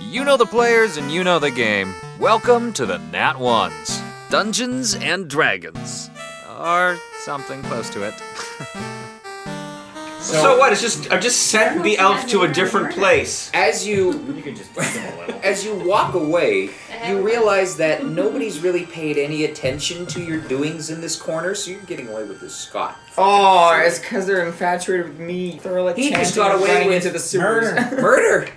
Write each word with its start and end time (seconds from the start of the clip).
You 0.00 0.24
know 0.24 0.36
the 0.36 0.46
players 0.46 0.96
and 0.96 1.10
you 1.10 1.24
know 1.24 1.38
the 1.38 1.50
game. 1.50 1.94
Welcome 2.18 2.72
to 2.74 2.86
the 2.86 2.98
Nat 3.12 3.38
Ones. 3.38 4.00
Dungeons 4.30 4.94
and 4.94 5.28
Dragons. 5.28 6.10
Or 6.58 6.98
something 7.20 7.62
close 7.62 7.90
to 7.90 8.02
it. 8.06 8.14
So, 10.20 10.58
what? 10.58 10.72
It's 10.72 10.82
just 10.82 11.10
I 11.12 11.18
just 11.18 11.46
sent 11.46 11.82
the 11.84 11.96
elf 11.96 12.26
to 12.26 12.42
a 12.42 12.48
different 12.48 12.92
place. 12.92 13.50
As 13.54 13.86
you 13.86 14.12
You 14.36 14.42
can 14.42 14.54
just 14.56 14.74
push 14.74 14.92
them 14.92 15.14
a 15.14 15.20
little. 15.20 15.40
as 15.42 15.64
you 15.64 15.74
walk 15.76 16.12
away, 16.14 16.70
you 17.06 17.24
realize 17.24 17.76
that 17.76 18.04
nobody's 18.04 18.58
really 18.58 18.84
paid 18.84 19.16
any 19.16 19.44
attention 19.44 20.04
to 20.06 20.20
your 20.20 20.40
doings 20.40 20.90
in 20.90 21.00
this 21.00 21.14
corner, 21.16 21.54
so 21.54 21.70
you're 21.70 21.80
getting 21.82 22.08
away 22.08 22.24
with 22.24 22.40
this 22.40 22.54
Scott. 22.54 22.96
Oh, 23.16 23.80
it's 23.82 24.00
because 24.00 24.26
they're 24.26 24.44
infatuated 24.44 25.08
with 25.08 25.20
me. 25.20 25.60
They're 25.62 25.80
like 25.82 25.96
He 25.96 26.10
just 26.10 26.34
chanting 26.34 26.42
got 26.42 26.50
and 26.56 26.60
away 26.62 26.72
running 26.74 26.88
with 26.88 26.96
into 26.96 27.10
the 27.10 27.20
sewers. 27.20 27.72
Murder! 27.72 27.96
Murder! 28.02 28.48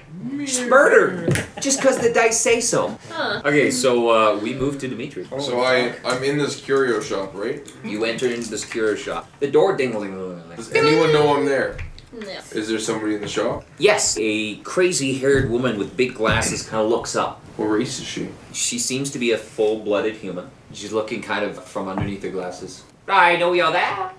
Just 1.62 1.80
because 1.80 2.00
the 2.00 2.12
dice 2.14 2.40
say 2.40 2.60
so. 2.62 2.98
Huh. 3.10 3.42
Okay, 3.46 3.71
so 3.71 4.10
uh, 4.10 4.39
we 4.39 4.54
move 4.54 4.79
to 4.79 4.88
Dimitri. 4.88 5.25
So 5.39 5.62
I, 5.62 5.93
I'm 6.06 6.24
in 6.24 6.38
this 6.38 6.60
curio 6.60 7.00
shop, 7.02 7.34
right? 7.34 7.68
You 7.84 8.06
enter 8.06 8.28
into 8.28 8.50
this 8.50 8.65
curio 8.65 8.96
shop. 8.96 9.29
The 9.39 9.50
door 9.50 9.78
dingling. 9.78 10.12
Does 10.56 10.71
anyone 10.74 11.12
know 11.14 11.36
I'm 11.36 11.46
there? 11.46 11.78
No. 12.14 12.28
Is 12.52 12.68
there 12.68 12.79
somebody 12.79 13.15
in 13.15 13.21
the 13.21 13.28
shop? 13.28 13.64
Yes, 13.78 14.18
a 14.20 14.57
crazy 14.57 15.14
haired 15.18 15.50
woman 15.50 15.78
with 15.78 15.96
big 15.96 16.15
glasses 16.15 16.62
kind 16.68 16.84
of 16.84 16.90
looks 16.90 17.15
up. 17.15 17.40
What 17.56 17.68
race 17.68 18.00
is 18.00 18.06
she? 18.06 18.29
She 18.51 18.79
seems 18.79 19.12
to 19.12 19.20
be 19.20 19.32
a 19.32 19.38
full 19.38 19.79
blooded 19.79 20.15
human. 20.18 20.50
She's 20.74 20.92
looking 20.92 21.21
kind 21.21 21.46
of 21.46 21.64
from 21.64 21.88
underneath 21.88 22.24
her 22.24 22.29
glasses. 22.29 22.84
I 23.07 23.38
know 23.38 23.54
you're 23.54 23.71
there. 23.71 24.12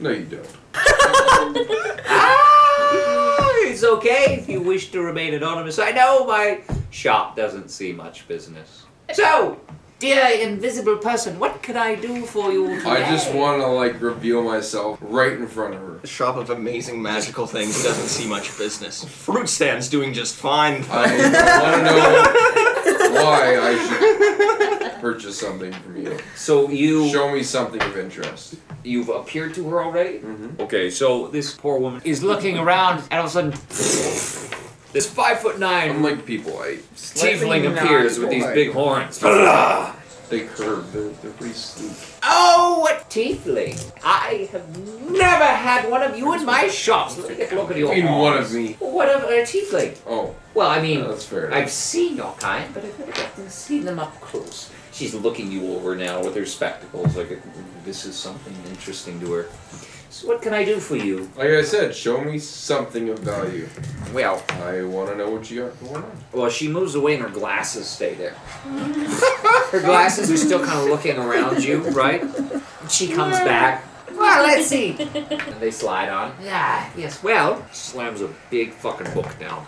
No, 0.00 0.10
you 0.10 0.24
don't. 0.24 0.46
It's 3.78 3.86
okay 3.86 4.34
if 4.34 4.48
you 4.48 4.60
wish 4.60 4.90
to 4.90 5.00
remain 5.00 5.34
anonymous. 5.34 5.78
I 5.78 5.92
know 5.92 6.26
my 6.26 6.62
shop 6.90 7.36
doesn't 7.36 7.68
see 7.68 7.92
much 7.92 8.26
business. 8.26 8.82
So, 9.12 9.60
dear 10.00 10.26
invisible 10.40 10.96
person, 10.96 11.38
what 11.38 11.62
can 11.62 11.76
I 11.76 11.94
do 11.94 12.26
for 12.26 12.50
you 12.50 12.74
today? 12.74 12.88
I 12.90 13.08
just 13.08 13.32
want 13.32 13.62
to 13.62 13.68
like 13.68 14.00
reveal 14.00 14.42
myself 14.42 14.98
right 15.00 15.30
in 15.30 15.46
front 15.46 15.74
of 15.74 15.80
her. 15.82 15.98
The 15.98 16.08
shop 16.08 16.34
of 16.34 16.50
amazing 16.50 17.00
magical 17.00 17.46
things 17.46 17.80
doesn't 17.84 18.08
see 18.08 18.28
much 18.28 18.58
business. 18.58 19.04
Fruit 19.04 19.48
stand's 19.48 19.88
doing 19.88 20.12
just 20.12 20.34
fine. 20.34 20.84
I 20.90 21.62
want 21.62 21.76
to 21.76 21.92
know 21.92 22.82
why 23.24 23.58
I 23.58 24.88
should 24.90 25.00
purchase 25.00 25.38
something 25.38 25.72
from 25.72 25.96
you. 25.96 26.18
So 26.36 26.68
you 26.68 27.08
Show 27.10 27.30
me 27.32 27.42
something 27.42 27.82
of 27.82 27.96
interest. 27.96 28.56
you've 28.84 29.08
appeared 29.08 29.54
to 29.54 29.68
her 29.70 29.82
already. 29.82 30.18
Mm-hmm. 30.18 30.60
Okay, 30.62 30.90
so 30.90 31.28
this 31.28 31.54
poor 31.54 31.78
woman 31.78 32.00
is 32.04 32.22
looking 32.22 32.58
around, 32.58 33.02
and 33.10 33.20
all 33.20 33.26
of 33.26 33.26
a 33.26 33.30
sudden, 33.30 33.50
this 34.92 35.06
five 35.10 35.40
foot 35.40 35.54
I'm 35.54 35.60
nine 35.60 36.02
like 36.02 36.24
people. 36.26 36.58
I 36.58 36.78
tiefling 36.96 37.70
appears 37.70 38.18
with 38.18 38.30
these 38.30 38.46
big 38.46 38.72
horns. 38.72 39.22
they 40.28 40.40
curve. 40.46 40.92
They're, 40.92 41.08
they're 41.08 41.32
pretty 41.32 41.54
sleek. 41.54 41.96
Oh, 42.22 42.80
what 42.80 43.08
tiefling! 43.10 43.92
I 44.04 44.48
have 44.52 45.10
never 45.10 45.44
had 45.44 45.90
one 45.90 46.02
of 46.02 46.16
you 46.18 46.32
in 46.34 46.44
my 46.44 46.68
shops. 46.68 47.18
Let 47.18 47.30
me 47.30 47.36
get 47.36 47.52
a 47.52 47.56
look 47.56 47.70
at 47.70 47.76
your 47.76 47.94
mean, 47.94 48.10
one 48.12 48.36
of 48.36 48.52
me. 48.52 48.74
What 48.78 49.08
of 49.08 49.24
a 49.24 49.42
tiefling? 49.42 49.96
Oh, 50.06 50.34
Well, 50.54 50.68
I 50.70 50.80
mean, 50.80 51.00
that's 51.02 51.24
fair. 51.24 51.52
I've 51.52 51.70
seen 51.70 52.16
your 52.16 52.34
kind, 52.40 52.72
but 52.74 52.84
I've 52.84 52.98
never 52.98 53.12
gotten 53.12 53.44
to 53.44 53.50
see 53.50 53.80
them 53.80 53.98
up 53.98 54.20
close. 54.20 54.70
She's 54.98 55.14
looking 55.14 55.52
you 55.52 55.74
over 55.74 55.94
now 55.94 56.24
with 56.24 56.34
her 56.34 56.44
spectacles, 56.44 57.16
like 57.16 57.38
this 57.84 58.04
is 58.04 58.16
something 58.16 58.52
interesting 58.68 59.20
to 59.20 59.32
her. 59.32 59.46
So, 60.10 60.26
what 60.26 60.42
can 60.42 60.52
I 60.52 60.64
do 60.64 60.80
for 60.80 60.96
you? 60.96 61.30
Like 61.36 61.50
I 61.50 61.62
said, 61.62 61.94
show 61.94 62.20
me 62.20 62.40
something 62.40 63.08
of 63.08 63.20
value. 63.20 63.68
Well, 64.12 64.42
I 64.48 64.82
want 64.82 65.10
to 65.10 65.16
know 65.16 65.30
what 65.30 65.48
you 65.52 65.66
got 65.66 65.80
going 65.80 66.02
on. 66.02 66.10
well, 66.32 66.50
she 66.50 66.66
moves 66.66 66.96
away 66.96 67.14
and 67.14 67.22
her 67.22 67.28
glasses 67.28 67.86
stay 67.86 68.14
there. 68.14 68.32
her 69.70 69.80
glasses 69.82 70.32
are 70.32 70.36
still 70.36 70.66
kind 70.66 70.80
of 70.80 70.86
looking 70.86 71.16
around 71.16 71.62
you, 71.62 71.78
right? 71.90 72.24
She 72.90 73.06
comes 73.06 73.38
back. 73.38 73.84
Well, 74.10 74.42
let's 74.42 74.66
see. 74.66 74.96
And 74.98 75.60
they 75.60 75.70
slide 75.70 76.08
on. 76.08 76.34
Yeah, 76.42 76.90
yes. 76.96 77.22
Well, 77.22 77.64
slams 77.70 78.20
a 78.20 78.30
big 78.50 78.72
fucking 78.72 79.14
book 79.14 79.38
down. 79.38 79.64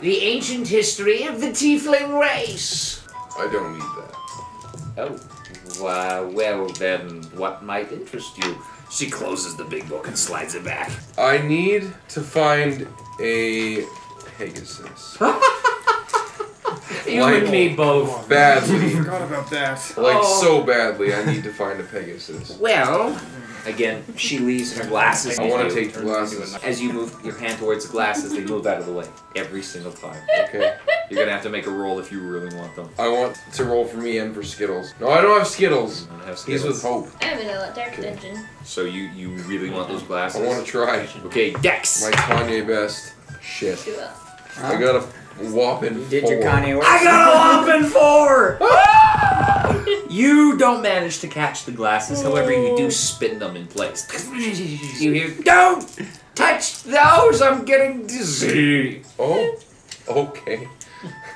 The 0.00 0.18
ancient 0.18 0.68
history 0.68 1.24
of 1.24 1.40
the 1.40 1.48
tiefling 1.48 2.16
race. 2.20 3.04
I 3.36 3.50
don't 3.50 3.72
need 3.72 3.82
that. 3.82 4.27
Oh, 4.98 5.18
well 5.80 6.66
then, 6.70 7.22
what 7.34 7.62
might 7.62 7.92
interest 7.92 8.36
you? 8.38 8.58
She 8.90 9.08
closes 9.10 9.56
the 9.56 9.64
big 9.64 9.88
book 9.88 10.06
and 10.08 10.16
slides 10.18 10.54
it 10.54 10.64
back. 10.64 10.90
I 11.16 11.38
need 11.38 11.92
to 12.08 12.20
find 12.20 12.86
a 13.20 13.84
Pegasus. 14.38 15.18
You 17.06 17.22
Like- 17.22 17.42
and 17.44 17.50
me 17.50 17.74
both. 17.74 18.28
Badly. 18.28 18.90
Forgot 18.96 19.22
about 19.22 19.50
that. 19.50 19.78
Like 19.96 20.16
Oh. 20.20 20.40
so 20.42 20.62
badly, 20.62 21.14
I 21.14 21.24
need 21.24 21.42
to 21.44 21.52
find 21.52 21.80
a 21.80 21.82
Pegasus. 21.84 22.58
Well, 22.58 23.18
again, 23.68 24.04
she 24.16 24.38
leaves 24.38 24.76
her 24.76 24.84
glasses. 24.88 25.38
I 25.38 25.46
want 25.46 25.68
to 25.68 25.74
take 25.74 25.92
the 25.92 26.00
glasses. 26.02 26.54
As 26.56 26.80
you 26.80 26.92
move 26.92 27.16
your 27.24 27.36
hand 27.38 27.58
towards 27.58 27.86
the 27.86 27.92
glasses, 27.92 28.32
they 28.32 28.44
move 28.44 28.66
out 28.66 28.78
of 28.78 28.86
the 28.86 28.92
way 28.92 29.06
every 29.36 29.62
single 29.62 29.92
time. 29.92 30.20
Okay. 30.48 30.76
You're 31.10 31.20
gonna 31.20 31.32
have 31.32 31.42
to 31.44 31.48
make 31.50 31.66
a 31.66 31.70
roll 31.70 31.98
if 31.98 32.10
you 32.12 32.20
really 32.20 32.54
want 32.56 32.74
them. 32.76 32.88
I 32.98 33.08
want 33.08 33.38
to 33.54 33.64
roll 33.64 33.84
for 33.86 33.96
me 33.98 34.18
and 34.18 34.34
for 34.34 34.42
Skittles. 34.42 34.92
No, 35.00 35.08
I 35.10 35.20
don't 35.20 35.38
have 35.38 35.46
Skittles. 35.46 36.02
You 36.02 36.08
don't 36.08 36.20
have 36.26 36.44
He's 36.44 36.64
with 36.64 36.76
skills. 36.78 36.82
Hope. 36.82 37.22
I 37.22 37.26
have 37.26 37.40
a 37.40 37.74
dark 37.74 37.92
Okay. 37.92 38.02
dungeon. 38.02 38.44
So 38.64 38.82
you 38.82 39.04
you 39.14 39.30
really 39.44 39.70
want 39.70 39.88
those 39.88 40.02
glasses? 40.02 40.40
I 40.42 40.46
want 40.46 40.64
to 40.64 40.70
try 40.70 41.06
Okay, 41.26 41.52
Dex. 41.52 42.02
my 42.02 42.10
Kanye 42.10 42.66
best. 42.66 43.12
Shit. 43.40 43.82
Do 43.84 43.92
it. 43.92 44.08
I 44.62 44.78
got 44.80 44.96
a 44.96 45.00
whopping 45.50 45.94
You 45.98 46.04
did 46.06 46.22
four. 46.24 46.32
your 46.34 46.42
Kanye 46.42 46.76
West. 46.78 46.88
I 46.90 47.04
got 47.04 47.64
a 47.64 47.68
whopping 47.70 47.90
four! 47.90 48.58
you 50.10 50.56
don't 50.56 50.82
manage 50.82 51.20
to 51.20 51.28
catch 51.28 51.64
the 51.64 51.72
glasses, 51.72 52.22
however, 52.22 52.52
you 52.52 52.76
do 52.76 52.90
spin 52.90 53.38
them 53.38 53.56
in 53.56 53.66
place. 53.66 54.06
You 54.98 55.12
hear, 55.12 55.30
don't 55.42 55.86
touch 56.34 56.82
those, 56.82 57.40
I'm 57.42 57.64
getting 57.64 58.06
dizzy. 58.06 59.02
Oh, 59.18 59.58
okay. 60.08 60.68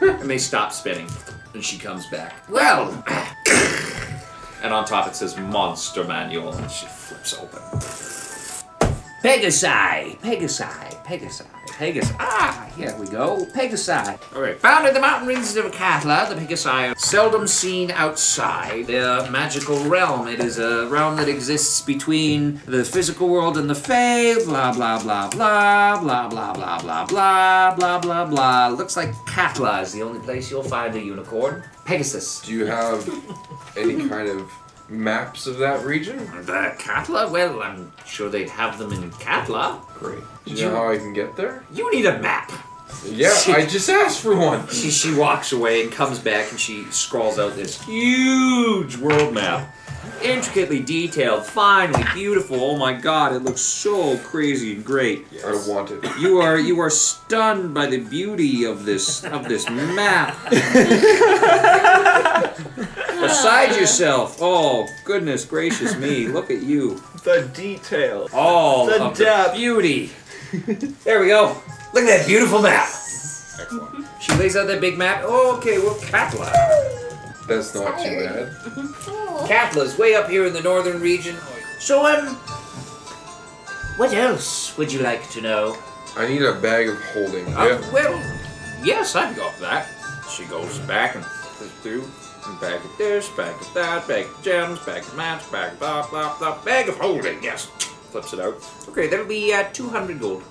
And 0.00 0.28
they 0.28 0.38
stop 0.38 0.72
spinning, 0.72 1.08
and 1.54 1.64
she 1.64 1.78
comes 1.78 2.06
back. 2.06 2.48
Well, 2.48 3.04
and 4.62 4.72
on 4.72 4.84
top 4.84 5.06
it 5.08 5.14
says 5.16 5.36
Monster 5.36 6.04
Manual, 6.04 6.52
and 6.52 6.70
she 6.70 6.86
flips 6.86 7.34
open. 7.34 8.21
Pegasi, 9.22 10.18
Pegasi, 10.18 10.66
Pegasi, 11.04 11.46
Pegasi. 11.68 12.16
Ah, 12.18 12.68
here 12.76 12.92
we 12.98 13.06
go. 13.06 13.46
Pegasi. 13.54 14.18
Alright. 14.34 14.58
Found 14.58 14.88
in 14.88 14.94
the 14.94 15.00
mountain 15.00 15.28
ranges 15.28 15.56
of 15.56 15.66
Akatla, 15.66 16.28
the 16.28 16.34
Pegasi 16.34 16.90
are 16.90 16.98
seldom 16.98 17.46
seen 17.46 17.92
outside 17.92 18.88
their 18.88 19.30
magical 19.30 19.78
realm. 19.84 20.26
It 20.26 20.40
is 20.40 20.58
a 20.58 20.88
realm 20.88 21.16
that 21.18 21.28
exists 21.28 21.82
between 21.82 22.60
the 22.66 22.84
physical 22.84 23.28
world 23.28 23.56
and 23.58 23.70
the 23.70 23.76
Fae, 23.76 24.34
blah 24.44 24.72
blah 24.72 25.00
blah 25.00 25.28
blah, 25.30 26.00
blah 26.00 26.28
blah 26.28 26.52
blah 26.54 26.80
blah 26.80 27.06
blah, 27.06 27.74
blah 27.76 27.98
blah 28.00 28.24
blah. 28.24 28.68
Looks 28.68 28.96
like 28.96 29.14
Katla 29.26 29.82
is 29.82 29.92
the 29.92 30.02
only 30.02 30.18
place 30.18 30.50
you'll 30.50 30.64
find 30.64 30.96
a 30.96 31.00
unicorn. 31.00 31.62
Pegasus. 31.84 32.40
Do 32.40 32.52
you 32.52 32.66
have 32.66 33.08
any 33.76 34.08
kind 34.08 34.28
of 34.28 34.50
maps 34.92 35.46
of 35.46 35.58
that 35.58 35.84
region? 35.84 36.18
The 36.44 36.74
Katla? 36.78 37.30
Well, 37.30 37.62
I'm 37.62 37.92
sure 38.06 38.28
they'd 38.28 38.50
have 38.50 38.78
them 38.78 38.92
in 38.92 39.10
Katla. 39.12 39.80
Great. 39.98 40.20
Do 40.44 40.50
you 40.52 40.56
You- 40.58 40.68
know 40.70 40.76
how 40.76 40.90
I 40.92 40.98
can 40.98 41.12
get 41.12 41.36
there? 41.36 41.64
You 41.72 41.90
need 41.92 42.06
a 42.06 42.18
map. 42.18 42.50
Yeah, 43.06 43.32
I 43.48 43.64
just 43.66 43.88
asked 43.88 44.20
for 44.20 44.36
one. 44.36 44.68
She, 44.68 44.90
she 44.90 45.14
walks 45.14 45.52
away 45.52 45.82
and 45.82 45.90
comes 45.90 46.18
back 46.18 46.50
and 46.50 46.60
she 46.60 46.84
scrawls 46.90 47.38
out 47.38 47.56
this 47.56 47.80
huge 47.82 48.96
world 48.98 49.32
map. 49.34 49.74
Intricately 50.22 50.80
detailed, 50.80 51.44
finely 51.46 52.04
beautiful. 52.14 52.62
Oh 52.62 52.76
my 52.76 52.92
god, 52.92 53.32
it 53.34 53.42
looks 53.42 53.60
so 53.62 54.18
crazy 54.18 54.74
and 54.74 54.84
great. 54.84 55.26
I 55.44 55.52
want 55.66 55.90
it. 55.90 56.04
You 56.20 56.38
are 56.40 56.58
you 56.58 56.78
are 56.80 56.90
stunned 56.90 57.74
by 57.74 57.86
the 57.86 57.98
beauty 57.98 58.64
of 58.64 58.84
this 58.84 59.24
of 59.24 59.48
this 59.48 59.68
map. 59.68 60.36
Beside 63.32 63.76
yourself. 63.80 64.38
Oh, 64.40 64.86
goodness 65.04 65.44
gracious 65.44 65.96
me. 65.96 66.26
Look 66.36 66.50
at 66.50 66.62
you. 66.62 67.02
The 67.24 67.48
detail. 67.54 68.28
All 68.32 68.86
The 68.86 69.02
of 69.04 69.16
depth. 69.16 69.52
the 69.52 69.58
beauty. 69.58 70.10
there 71.04 71.20
we 71.20 71.28
go. 71.28 71.56
Look 71.94 72.04
at 72.04 72.18
that 72.18 72.26
beautiful 72.26 72.60
map. 72.60 72.84
Excellent. 72.88 74.06
She 74.20 74.32
lays 74.34 74.56
out 74.56 74.66
that 74.66 74.80
big 74.80 74.98
map. 74.98 75.22
Oh, 75.24 75.56
okay, 75.56 75.78
well, 75.78 75.94
Katla. 76.00 76.52
That's 77.48 77.74
not 77.74 77.98
too 77.98 78.18
bad. 78.18 79.48
Katla's 79.48 79.96
way 79.98 80.14
up 80.14 80.28
here 80.28 80.46
in 80.46 80.52
the 80.52 80.60
northern 80.62 81.00
region. 81.00 81.36
So, 81.80 82.04
um, 82.06 82.36
what 83.96 84.12
else 84.12 84.76
would 84.78 84.92
you 84.92 85.00
like 85.00 85.28
to 85.30 85.40
know? 85.40 85.76
I 86.16 86.28
need 86.28 86.42
a 86.42 86.54
bag 86.54 86.88
of 86.88 87.02
holding. 87.12 87.46
Uh, 87.54 87.64
Yeah. 87.80 87.92
Well, 87.92 88.14
yes, 88.84 89.16
I've 89.16 89.34
got 89.36 89.56
that. 89.58 89.88
She 90.30 90.44
goes 90.44 90.78
back 90.80 91.14
and 91.16 91.24
through. 91.82 92.04
And 92.46 92.60
Bag 92.60 92.84
of 92.84 92.98
this, 92.98 93.28
bag 93.30 93.54
of 93.60 93.74
that, 93.74 94.06
bag 94.08 94.26
of 94.26 94.42
gems, 94.42 94.78
bag 94.80 95.02
of 95.02 95.16
maps, 95.16 95.48
bag 95.50 95.72
of 95.74 95.78
blah, 95.78 96.06
blah, 96.08 96.36
blah, 96.38 96.58
bag 96.64 96.88
of 96.88 96.96
holding, 96.98 97.42
yes. 97.42 97.66
Flips 98.10 98.32
it 98.32 98.40
out. 98.40 98.54
Okay, 98.88 99.06
that'll 99.06 99.26
be 99.26 99.52
uh, 99.54 99.64
200 99.72 100.20
gold. 100.20 100.42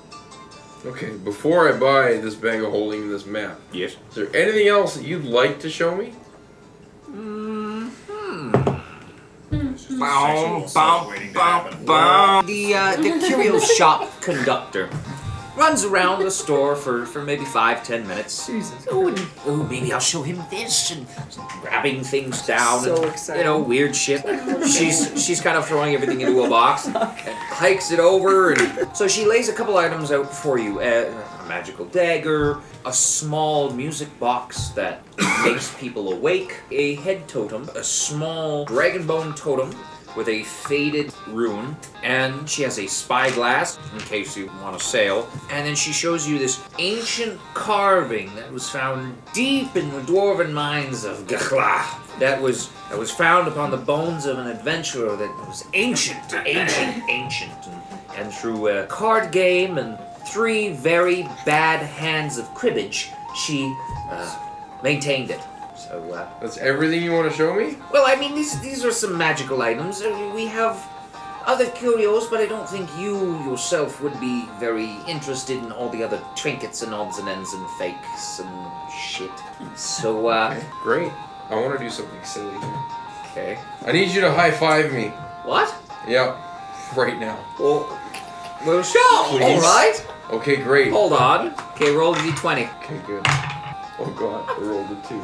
Okay, 0.85 1.11
before 1.17 1.69
I 1.71 1.77
buy 1.77 2.17
this 2.17 2.33
bag 2.35 2.61
of 2.63 2.71
holding 2.71 3.07
this 3.09 3.25
map, 3.25 3.59
Yes. 3.71 3.95
is 4.09 4.15
there 4.15 4.35
anything 4.35 4.67
else 4.67 4.95
that 4.95 5.03
you'd 5.05 5.25
like 5.25 5.59
to 5.59 5.69
show 5.69 5.95
me? 5.95 6.13
Bow, 9.99 10.65
bow, 10.73 11.13
bow, 11.33 11.69
bow. 11.85 12.41
The 12.43 12.73
uh, 12.73 12.95
the 12.95 13.19
curio 13.27 13.59
shop 13.59 14.09
conductor 14.21 14.89
runs 15.55 15.83
around 15.83 16.23
the 16.23 16.31
store 16.31 16.75
for, 16.75 17.05
for 17.05 17.21
maybe 17.23 17.45
five 17.45 17.83
ten 17.83 18.07
minutes. 18.07 18.47
Jesus. 18.47 18.87
Oh, 18.89 19.07
and, 19.07 19.19
oh, 19.45 19.63
maybe 19.69 19.91
I'll 19.93 19.99
show 19.99 20.21
him 20.23 20.41
this 20.49 20.91
and 20.91 21.05
grabbing 21.61 22.03
things 22.03 22.45
down 22.45 22.81
So 22.83 22.95
and 22.95 23.05
excited. 23.05 23.39
you 23.39 23.45
know 23.45 23.59
weird 23.59 23.95
shit. 23.95 24.21
She's 24.67 25.23
she's 25.23 25.41
kind 25.41 25.57
of 25.57 25.67
throwing 25.67 25.93
everything 25.93 26.21
into 26.21 26.41
a 26.43 26.49
box 26.49 26.87
and 26.87 26.95
hikes 26.95 27.91
it 27.91 27.99
over, 27.99 28.53
and 28.53 28.95
so 28.95 29.07
she 29.07 29.25
lays 29.25 29.49
a 29.49 29.53
couple 29.53 29.77
items 29.77 30.11
out 30.11 30.33
for 30.33 30.57
you: 30.57 30.79
uh, 30.79 31.23
a 31.43 31.47
magical 31.47 31.85
dagger, 31.85 32.59
a 32.85 32.93
small 32.93 33.71
music 33.71 34.07
box 34.19 34.69
that 34.69 35.01
makes 35.43 35.73
people 35.79 36.13
awake, 36.13 36.55
a 36.71 36.95
head 36.95 37.27
totem, 37.27 37.69
a 37.75 37.83
small 37.83 38.65
dragon 38.65 39.05
bone 39.05 39.33
totem 39.35 39.75
with 40.15 40.27
a 40.27 40.43
faded 40.43 41.13
rune, 41.27 41.75
and 42.03 42.49
she 42.49 42.63
has 42.63 42.79
a 42.79 42.87
spyglass 42.87 43.79
in 43.93 43.99
case 43.99 44.35
you 44.35 44.47
want 44.61 44.77
to 44.77 44.83
sail. 44.83 45.27
And 45.49 45.65
then 45.65 45.75
she 45.75 45.91
shows 45.91 46.27
you 46.27 46.37
this 46.37 46.63
ancient 46.79 47.39
carving 47.53 48.33
that 48.35 48.51
was 48.51 48.69
found 48.69 49.15
deep 49.33 49.75
in 49.75 49.89
the 49.91 50.01
dwarven 50.01 50.51
mines 50.51 51.03
of 51.03 51.27
Gachla. 51.27 51.85
That 52.19 52.41
was 52.41 52.69
that 52.89 52.97
was 52.97 53.09
found 53.09 53.47
upon 53.47 53.71
the 53.71 53.77
bones 53.77 54.25
of 54.25 54.37
an 54.37 54.47
adventurer 54.47 55.15
that 55.15 55.47
was 55.47 55.65
ancient, 55.73 56.33
ancient, 56.33 57.03
ancient, 57.09 57.67
and, 57.67 58.01
and 58.17 58.33
through 58.33 58.67
a 58.67 58.85
card 58.87 59.31
game 59.31 59.77
and 59.77 59.97
three 60.27 60.73
very 60.73 61.23
bad 61.45 61.79
hands 61.79 62.37
of 62.37 62.53
cribbage, 62.53 63.09
she 63.35 63.73
uh, 64.09 64.37
maintained 64.83 65.31
it. 65.31 65.39
So. 65.87 66.13
Uh, 66.13 66.27
That's 66.41 66.57
everything 66.57 67.01
you 67.03 67.11
want 67.13 67.29
to 67.31 67.35
show 67.37 67.53
me? 67.53 67.77
well, 67.91 68.05
I 68.05 68.15
mean, 68.15 68.35
these 68.35 68.59
these 68.61 68.85
are 68.85 68.91
some 68.91 69.17
magical 69.17 69.61
items. 69.61 70.01
Uh, 70.01 70.31
We 70.33 70.45
have 70.47 70.75
other 71.45 71.69
curios, 71.71 72.27
but 72.29 72.39
I 72.39 72.45
don't 72.45 72.69
think 72.69 72.87
you 72.97 73.15
yourself 73.49 73.99
would 74.01 74.17
be 74.19 74.45
very 74.59 74.91
interested 75.07 75.57
in 75.57 75.71
all 75.71 75.89
the 75.89 76.03
other 76.03 76.19
trinkets 76.35 76.83
and 76.83 76.93
odds 76.93 77.17
and 77.19 77.27
ends 77.27 77.53
and 77.53 77.65
fakes 77.79 78.39
and 78.39 78.51
shit. 79.09 79.31
So, 79.75 80.27
uh, 80.27 80.53
Okay, 80.57 80.65
great. 80.83 81.11
I 81.49 81.55
want 81.55 81.77
to 81.77 81.83
do 81.83 81.89
something 81.89 82.23
silly 82.23 82.53
here. 82.59 82.79
okay. 83.31 83.57
I 83.87 83.91
need 83.91 84.09
you 84.13 84.21
to 84.21 84.31
high 84.31 84.51
five 84.51 84.93
me. 84.93 85.07
What? 85.43 85.73
Yep, 86.07 86.37
right 86.95 87.17
now. 87.19 87.37
Well, 87.59 87.99
well, 88.65 88.83
sure. 88.83 89.25
Please. 89.29 89.41
All 89.43 89.59
right. 89.61 89.97
Okay, 90.29 90.55
great. 90.57 90.91
Hold 90.91 91.13
on. 91.13 91.53
Okay, 91.73 91.91
roll 91.91 92.13
the 92.13 92.19
d20. 92.21 92.69
Okay, 92.77 92.99
good. 93.07 93.23
Oh 93.99 94.11
god, 94.15 94.45
I 94.49 94.61
rolled 94.61 94.89
a 94.91 94.95
two. 95.07 95.21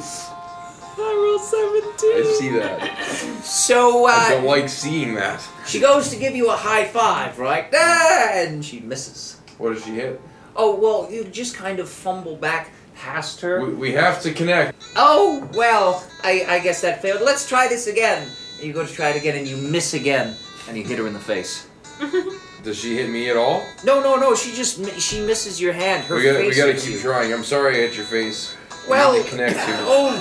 I 1.00 1.14
rolled 1.14 1.42
17. 1.42 2.12
I 2.12 2.36
see 2.40 2.50
that. 2.58 3.44
So, 3.44 4.08
I 4.08 4.12
uh, 4.12 4.30
don't 4.30 4.46
like 4.46 4.70
seeing 4.70 5.16
that. 5.16 5.46
she 5.66 5.80
goes 5.80 6.10
to 6.10 6.18
give 6.18 6.36
you 6.36 6.50
a 6.50 6.56
high 6.56 6.86
five, 6.86 7.38
right? 7.40 7.68
Ah, 7.74 8.32
and 8.34 8.64
she 8.64 8.80
misses. 8.80 9.40
What 9.58 9.74
did 9.74 9.84
she 9.84 9.92
hit? 9.92 10.22
Oh, 10.56 10.76
well, 10.76 11.12
you 11.12 11.24
just 11.26 11.56
kind 11.56 11.80
of 11.80 11.88
fumble 11.88 12.36
back 12.36 12.72
past 12.96 13.42
her. 13.42 13.64
We, 13.64 13.74
we 13.74 13.92
have 13.94 14.22
to 14.24 14.34
connect. 14.34 14.76
Oh, 14.96 15.48
well, 15.54 16.06
I, 16.24 16.46
I 16.48 16.60
guess 16.60 16.82
that 16.82 17.02
failed. 17.02 17.22
Let's 17.22 17.48
try 17.48 17.68
this 17.68 17.88
again. 17.88 18.28
And 18.58 18.66
you 18.66 18.74
go 18.74 18.86
to 18.86 18.92
try 18.92 19.10
it 19.10 19.16
again 19.16 19.38
and 19.38 19.48
you 19.48 19.56
miss 19.58 19.94
again 19.94 20.36
and 20.68 20.76
you 20.76 20.84
hit 20.84 20.98
her 20.98 21.08
in 21.08 21.14
the 21.14 21.20
face. 21.20 21.68
Does 22.64 22.80
she 22.80 22.98
hit 22.98 23.10
me 23.10 23.30
at 23.30 23.38
all? 23.38 23.64
No, 23.86 24.02
no, 24.02 24.16
no, 24.16 24.36
she 24.36 24.54
just 24.54 25.00
she 25.00 25.22
misses 25.22 25.62
your 25.62 25.74
hand. 25.74 26.04
Her 26.06 26.16
we 26.16 26.24
gotta, 26.24 26.40
face 26.40 26.56
we 26.56 26.62
gotta 26.62 26.74
keep 26.74 26.94
you. 26.96 27.00
trying. 27.00 27.32
I'm 27.32 27.44
sorry 27.44 27.78
I 27.78 27.88
hit 27.88 27.96
your 27.96 28.06
face. 28.06 28.57
We 28.88 28.92
Well, 28.92 29.14
need 29.14 29.24
to 29.26 29.30
connect. 29.30 29.56
Oh. 29.60 30.18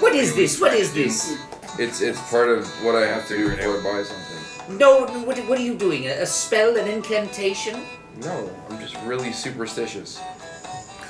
what 0.00 0.14
is 0.14 0.34
this? 0.34 0.60
What 0.60 0.74
is 0.74 0.92
this? 0.92 1.36
It's 1.78 2.00
it's 2.02 2.20
part 2.30 2.50
of 2.50 2.66
what 2.84 2.94
I 2.94 3.06
have 3.06 3.26
to 3.28 3.36
do 3.36 3.56
before 3.56 3.78
I 3.78 3.82
buy 3.82 4.02
something. 4.02 4.78
No, 4.78 5.06
no, 5.06 5.20
what, 5.24 5.38
what 5.48 5.58
are 5.58 5.62
you 5.62 5.74
doing? 5.74 6.06
A, 6.06 6.22
a 6.22 6.26
spell, 6.26 6.76
an 6.76 6.86
incantation? 6.86 7.82
No, 8.22 8.50
I'm 8.68 8.78
just 8.78 8.96
really 9.04 9.32
superstitious. 9.32 10.20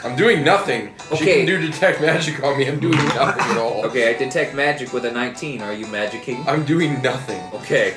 I'm 0.04 0.16
doing 0.16 0.44
nothing. 0.44 0.94
She 1.08 1.14
Okay. 1.16 1.36
can 1.38 1.46
do 1.46 1.60
detect 1.60 2.00
magic 2.00 2.42
on 2.42 2.56
me. 2.56 2.66
I'm 2.68 2.80
doing 2.80 2.96
nothing 3.08 3.42
at 3.50 3.58
all. 3.58 3.84
Okay, 3.86 4.14
I 4.14 4.18
detect 4.18 4.54
magic 4.54 4.92
with 4.94 5.04
a 5.04 5.10
19. 5.10 5.60
Are 5.60 5.74
you 5.74 5.84
magicking? 5.86 6.46
I'm 6.46 6.64
doing 6.64 7.02
nothing. 7.02 7.42
Okay. 7.52 7.94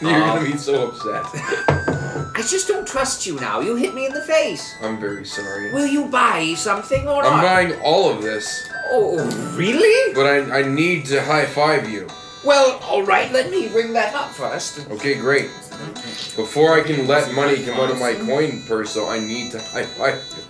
You're 0.00 0.10
Um, 0.14 0.20
gonna 0.38 0.50
be 0.50 0.56
so 0.56 0.88
upset. 0.88 1.78
I 2.36 2.42
just 2.42 2.66
don't 2.66 2.86
trust 2.86 3.26
you 3.26 3.36
now. 3.38 3.60
You 3.60 3.76
hit 3.76 3.94
me 3.94 4.06
in 4.06 4.12
the 4.12 4.20
face. 4.22 4.74
I'm 4.82 4.98
very 4.98 5.24
sorry. 5.24 5.72
Will 5.72 5.86
you 5.86 6.06
buy 6.06 6.54
something 6.56 7.06
or 7.06 7.22
I'm 7.24 7.36
not? 7.36 7.42
buying 7.42 7.80
all 7.80 8.10
of 8.10 8.22
this, 8.22 8.68
Oh, 8.90 9.16
really? 9.56 10.14
but 10.14 10.26
I, 10.26 10.60
I 10.60 10.62
need 10.62 11.06
to 11.06 11.22
high 11.22 11.46
five 11.46 11.88
you. 11.88 12.08
Well, 12.44 12.78
all 12.82 13.02
right. 13.04 13.30
Let 13.32 13.50
me 13.50 13.68
ring 13.68 13.92
that 13.94 14.14
up 14.14 14.30
first. 14.30 14.86
Okay, 14.90 15.14
great. 15.14 15.48
Before 16.36 16.74
I 16.74 16.82
can 16.82 17.06
let 17.06 17.32
money 17.34 17.64
come 17.64 17.78
out 17.80 17.90
of 17.90 17.98
my 17.98 18.14
coin 18.14 18.62
purse, 18.66 18.96
I 18.98 19.18
need 19.18 19.52
to 19.52 19.60
high 19.60 19.84
five 19.84 20.14
you. 20.36 20.42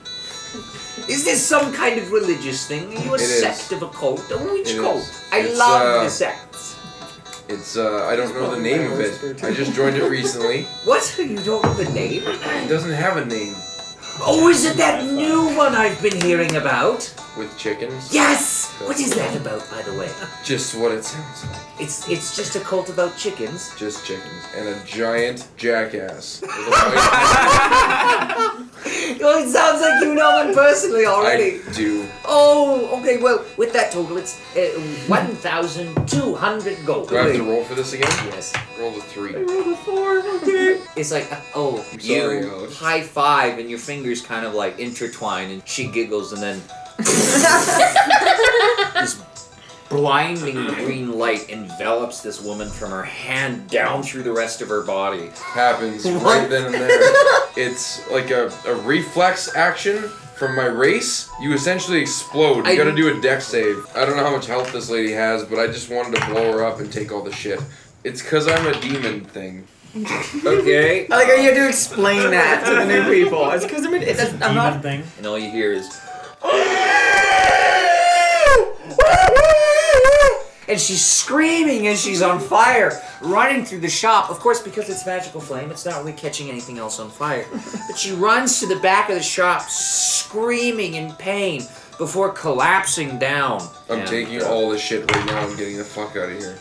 Is 1.14 1.24
this 1.24 1.44
some 1.46 1.72
kind 1.72 1.98
of 2.00 2.10
religious 2.12 2.66
thing? 2.66 2.96
Are 2.96 3.00
you 3.04 3.10
a 3.12 3.14
It 3.14 3.20
is. 3.20 3.40
sect 3.42 3.72
of 3.72 3.82
a 3.82 3.88
cult? 3.92 4.20
Which 4.52 4.70
It 4.70 4.80
cult? 4.80 4.98
is. 4.98 5.24
I 5.32 5.38
It's, 5.40 5.58
love 5.58 5.82
uh, 5.82 6.04
the 6.04 6.10
sects. 6.10 6.53
It's 7.48 7.76
uh, 7.76 8.06
I 8.10 8.16
don't 8.16 8.34
know 8.34 8.54
the 8.54 8.60
name 8.60 8.90
of 8.90 9.00
it. 9.00 9.44
I 9.44 9.52
just 9.52 9.74
joined 9.74 9.96
it 9.96 10.08
recently. 10.08 10.66
What? 10.84 11.14
You 11.18 11.36
don't 11.38 11.62
know 11.62 11.74
the 11.74 11.90
name? 11.92 12.22
It 12.26 12.68
doesn't 12.68 12.92
have 12.92 13.16
a 13.16 13.24
name 13.24 13.54
Oh, 14.20 14.48
is 14.48 14.64
it 14.64 14.76
that 14.76 15.04
new 15.04 15.54
one 15.56 15.74
I've 15.74 16.00
been 16.00 16.20
hearing 16.20 16.54
about? 16.56 17.02
With 17.36 17.56
chickens. 17.58 18.12
Yes. 18.12 18.70
What 18.80 18.98
is 19.00 19.14
that 19.14 19.36
about, 19.36 19.68
by 19.70 19.82
the 19.82 19.94
way? 19.94 20.10
Just 20.44 20.74
what 20.74 20.92
it 20.92 21.04
sounds 21.04 21.44
like. 21.50 21.60
It's 21.80 22.08
it's 22.08 22.36
just 22.36 22.54
a 22.56 22.60
cult 22.60 22.88
about 22.88 23.16
chickens. 23.16 23.74
Just 23.78 24.06
chickens 24.06 24.44
and 24.56 24.68
a 24.68 24.84
giant 24.84 25.48
jackass. 25.56 26.40
With 26.42 26.50
a 26.50 26.70
white- 26.70 28.60
Oh, 29.26 29.42
it 29.42 29.48
sounds 29.50 29.80
like 29.80 30.02
you 30.02 30.14
know 30.14 30.44
them 30.44 30.54
personally 30.54 31.06
already. 31.06 31.60
I 31.66 31.72
do. 31.72 32.06
Oh, 32.26 32.98
okay. 33.00 33.16
Well, 33.22 33.44
with 33.56 33.72
that 33.72 33.90
total, 33.92 34.18
it's 34.18 34.38
uh, 34.56 34.60
one 35.06 35.26
thousand 35.36 35.94
two 36.06 36.34
hundred 36.34 36.76
gold. 36.84 37.08
Do 37.08 37.16
I 37.18 37.22
have 37.28 37.36
to 37.36 37.42
roll 37.42 37.64
for 37.64 37.74
this 37.74 37.92
again? 37.94 38.10
Yes. 38.26 38.52
Roll 38.78 38.90
the 38.90 39.00
three. 39.00 39.32
It's 40.96 41.10
like, 41.12 41.30
uh, 41.32 41.40
oh, 41.54 41.78
sorry, 41.98 42.40
you 42.40 42.50
Alex. 42.50 42.76
high 42.76 43.00
five, 43.02 43.58
and 43.58 43.70
your 43.70 43.78
fingers 43.78 44.20
kind 44.20 44.44
of 44.44 44.52
like 44.54 44.78
intertwine, 44.78 45.50
and 45.50 45.66
she 45.66 45.86
giggles, 45.86 46.32
and 46.32 46.42
then 46.42 46.60
this 48.94 49.22
blinding 49.88 50.54
green 50.74 51.12
light 51.18 51.48
envelops 51.50 52.20
this 52.22 52.40
woman 52.42 52.68
from 52.68 52.90
her 52.90 53.02
hand 53.04 53.68
down 53.70 54.02
through 54.02 54.22
the 54.22 54.32
rest 54.32 54.60
of 54.62 54.68
her 54.68 54.82
body. 54.82 55.30
Happens 55.42 56.04
right 56.10 56.48
then 56.48 56.66
and 56.66 56.74
there. 56.74 56.88
It's 57.56 58.08
like 58.10 58.30
a, 58.30 58.50
a 58.66 58.74
reflex 58.74 59.54
action 59.54 59.98
from 60.36 60.56
my 60.56 60.66
race. 60.66 61.28
You 61.40 61.52
essentially 61.52 62.00
explode. 62.00 62.66
You 62.66 62.72
I- 62.72 62.76
gotta 62.76 62.94
do 62.94 63.16
a 63.16 63.20
Dex 63.20 63.46
save. 63.46 63.86
I 63.94 64.04
don't 64.04 64.16
know 64.16 64.24
how 64.24 64.34
much 64.34 64.46
health 64.46 64.72
this 64.72 64.90
lady 64.90 65.12
has, 65.12 65.44
but 65.44 65.58
I 65.58 65.66
just 65.68 65.90
wanted 65.90 66.18
to 66.20 66.26
blow 66.26 66.52
her 66.52 66.64
up 66.64 66.80
and 66.80 66.92
take 66.92 67.12
all 67.12 67.22
the 67.22 67.32
shit. 67.32 67.60
It's 68.02 68.20
cause 68.22 68.48
I'm 68.48 68.66
a 68.66 68.78
demon 68.80 69.24
thing. 69.24 69.66
Okay. 70.44 71.06
Like 71.06 71.28
how 71.28 71.34
you 71.34 71.42
have 71.44 71.54
to 71.54 71.68
explain 71.68 72.32
that 72.32 72.64
to 72.66 72.74
the 72.74 72.84
new 72.84 73.04
people. 73.24 73.48
It's 73.52 73.64
because 73.64 73.86
I'm, 73.86 73.94
it's, 73.94 74.20
I'm 74.20 74.38
Demon 74.38 74.54
not. 74.56 74.82
thing. 74.82 75.04
And 75.18 75.26
all 75.26 75.38
you 75.38 75.50
hear 75.50 75.72
is. 75.72 75.86
And 80.68 80.80
she's 80.80 81.04
screaming 81.04 81.86
and 81.88 81.98
she's 81.98 82.22
on 82.22 82.40
fire, 82.40 83.00
running 83.20 83.64
through 83.64 83.80
the 83.80 83.88
shop. 83.90 84.30
Of 84.30 84.38
course, 84.40 84.62
because 84.62 84.88
it's 84.88 85.04
magical 85.04 85.40
flame, 85.40 85.70
it's 85.70 85.84
not 85.84 85.98
really 85.98 86.12
catching 86.14 86.48
anything 86.50 86.78
else 86.78 86.98
on 87.00 87.10
fire. 87.10 87.44
But 87.88 87.98
she 87.98 88.12
runs 88.12 88.60
to 88.60 88.66
the 88.66 88.76
back 88.80 89.08
of 89.10 89.16
the 89.16 89.22
shop, 89.22 89.62
screaming 89.62 90.94
in 90.94 91.12
pain 91.14 91.62
before 91.98 92.30
collapsing 92.30 93.18
down. 93.18 93.60
I'm 93.90 94.00
And, 94.00 94.08
taking 94.08 94.42
uh, 94.42 94.46
all 94.46 94.70
this 94.70 94.80
shit 94.82 95.08
right 95.10 95.26
now 95.26 95.40
I'm 95.46 95.56
getting 95.56 95.76
the 95.76 95.84
fuck 95.84 96.16
out 96.16 96.30
of 96.30 96.38
here. 96.38 96.58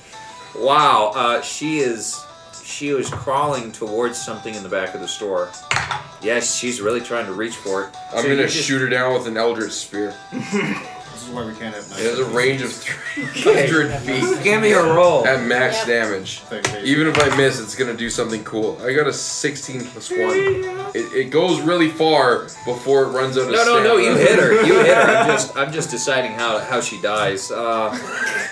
Wow, 0.58 1.12
uh, 1.16 1.42
she 1.42 1.80
is. 1.80 2.24
She 2.64 2.94
was 2.94 3.10
crawling 3.10 3.72
towards 3.72 4.18
something 4.24 4.54
in 4.56 4.64
the 4.64 4.70
back 4.70 4.94
of 4.96 5.02
the 5.02 5.08
store. 5.08 5.50
Yes, 6.22 6.56
she's 6.56 6.80
really 6.82 7.02
trying 7.02 7.26
to 7.26 7.34
reach 7.34 7.56
for 7.56 7.86
it. 7.86 7.96
I'm 8.14 8.22
So 8.24 8.30
gonna 8.30 8.48
just- 8.48 8.66
shoot 8.68 8.80
her 8.80 8.90
down 8.90 9.14
with 9.14 9.28
an 9.28 9.38
Eldritch 9.38 9.72
Spear. 9.74 10.14
This 11.24 11.30
is 11.30 11.36
why 11.38 11.46
we 11.46 11.54
can't 11.56 11.74
have 11.74 11.86
It 11.92 12.04
has 12.10 12.20
a 12.20 12.26
range 12.26 12.62
of 12.62 12.74
300 12.74 13.98
feet 14.02 14.24
Give 14.44 14.62
me 14.62 14.74
a 14.74 14.84
roll. 14.84 15.26
at 15.26 15.48
max 15.48 15.86
damage. 15.86 16.42
Even 16.52 16.86
Even 16.86 17.08
if 17.08 17.18
I 17.18 17.34
miss, 17.38 17.62
it's 17.62 17.76
gonna 17.76 17.94
do 17.94 18.10
something 18.10 18.44
cool. 18.44 18.78
I 18.82 18.92
got 18.94 19.08
a 19.08 19.14
16 19.14 19.86
plus 19.86 20.12
1. 20.12 20.20
It, 20.20 21.14
it 21.14 21.30
goes 21.32 21.62
really 21.62 21.88
far 21.88 22.44
before 22.66 23.04
it 23.06 23.08
runs 23.10 23.38
out 23.38 23.46
of 23.46 23.52
No, 23.52 23.64
no, 23.64 23.82
no! 23.84 23.98
You 23.98 24.16
hit 24.18 24.38
her. 24.38 24.52
You 24.66 24.80
hit 24.80 24.96
her. 24.98 25.02
I'm 25.18 25.28
just, 25.28 25.56
I'm 25.58 25.72
just 25.72 25.90
deciding 25.92 26.34
how 26.34 26.60
how 26.60 26.82
she 26.82 27.02
dies. 27.02 27.52
Uh, 27.52 27.98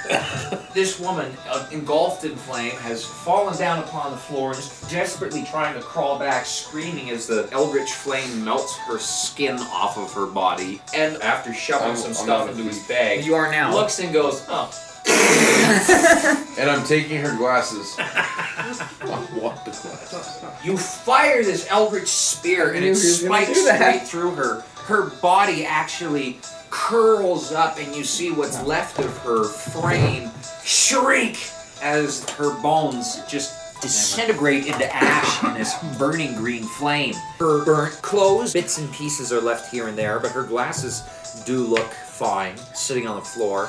This 0.73 1.01
woman, 1.01 1.29
uh, 1.49 1.67
engulfed 1.71 2.23
in 2.23 2.33
flame, 2.37 2.71
has 2.77 3.03
fallen 3.03 3.57
down 3.57 3.79
upon 3.79 4.11
the 4.11 4.17
floor, 4.17 4.51
and 4.51 4.59
is 4.59 4.69
desperately 4.89 5.43
trying 5.43 5.73
to 5.75 5.81
crawl 5.81 6.17
back, 6.17 6.45
screaming 6.45 7.09
as 7.09 7.27
the 7.27 7.49
eldritch 7.51 7.91
flame 7.91 8.45
melts 8.45 8.77
her 8.77 8.97
skin 8.97 9.57
off 9.59 9.97
of 9.97 10.13
her 10.13 10.25
body. 10.27 10.81
And 10.95 11.21
after 11.21 11.53
shoving 11.53 11.87
I'm- 11.87 11.97
some 11.97 12.11
I'm 12.11 12.13
stuff 12.13 12.45
not 12.47 12.49
into 12.51 12.60
a 12.65 12.67
his 12.67 12.87
bag, 12.87 13.25
You 13.25 13.35
are 13.35 13.51
now. 13.51 13.73
looks 13.73 13.99
and 13.99 14.11
goes, 14.13 14.45
"Oh, 14.49 14.69
And 16.57 16.69
I'm 16.69 16.83
taking 16.85 17.17
her 17.21 17.35
glasses. 17.37 17.95
I 17.97 19.27
want 19.35 19.63
the 19.65 19.71
glasses. 19.71 20.43
You 20.63 20.77
fire 20.77 21.43
this 21.43 21.67
eldritch 21.69 22.07
spear 22.07 22.69
and 22.73 22.77
it 22.77 22.83
he 22.83 22.89
was 22.89 23.23
gonna 23.23 23.43
spikes 23.45 23.59
do 23.63 23.65
straight 23.67 24.01
through 24.03 24.31
her. 24.35 24.61
Her 24.85 25.09
body 25.21 25.65
actually 25.65 26.39
curls 26.69 27.51
up, 27.51 27.77
and 27.79 27.95
you 27.95 28.03
see 28.03 28.31
what's 28.31 28.61
left 28.63 28.99
of 28.99 29.15
her 29.19 29.43
frame 29.43 30.29
shriek 30.63 31.37
as 31.81 32.27
her 32.31 32.53
bones 32.61 33.21
just 33.27 33.81
disintegrate 33.81 34.67
into 34.67 34.93
ash 34.95 35.43
in 35.43 35.53
this 35.55 35.75
burning 35.97 36.35
green 36.35 36.63
flame. 36.63 37.15
Her 37.39 37.65
burnt 37.65 37.93
clothes, 38.01 38.53
bits 38.53 38.77
and 38.77 38.91
pieces 38.93 39.33
are 39.33 39.41
left 39.41 39.71
here 39.71 39.87
and 39.87 39.97
there, 39.97 40.19
but 40.19 40.31
her 40.31 40.43
glasses 40.43 41.01
do 41.45 41.59
look 41.63 41.89
fine, 42.21 42.55
sitting 42.75 43.07
on 43.07 43.15
the 43.15 43.25
floor. 43.25 43.67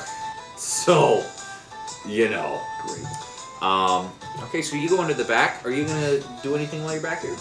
So, 0.57 1.25
you 2.07 2.29
know. 2.29 2.61
Great. 2.85 3.03
Um, 3.63 4.11
okay, 4.43 4.61
so 4.61 4.75
you 4.75 4.87
go 4.87 5.01
into 5.01 5.15
the 5.15 5.23
back. 5.23 5.65
Are 5.65 5.71
you 5.71 5.85
gonna 5.85 6.19
do 6.43 6.55
anything 6.55 6.83
while 6.83 6.93
you're 6.93 7.01
back 7.01 7.23
here? 7.23 7.35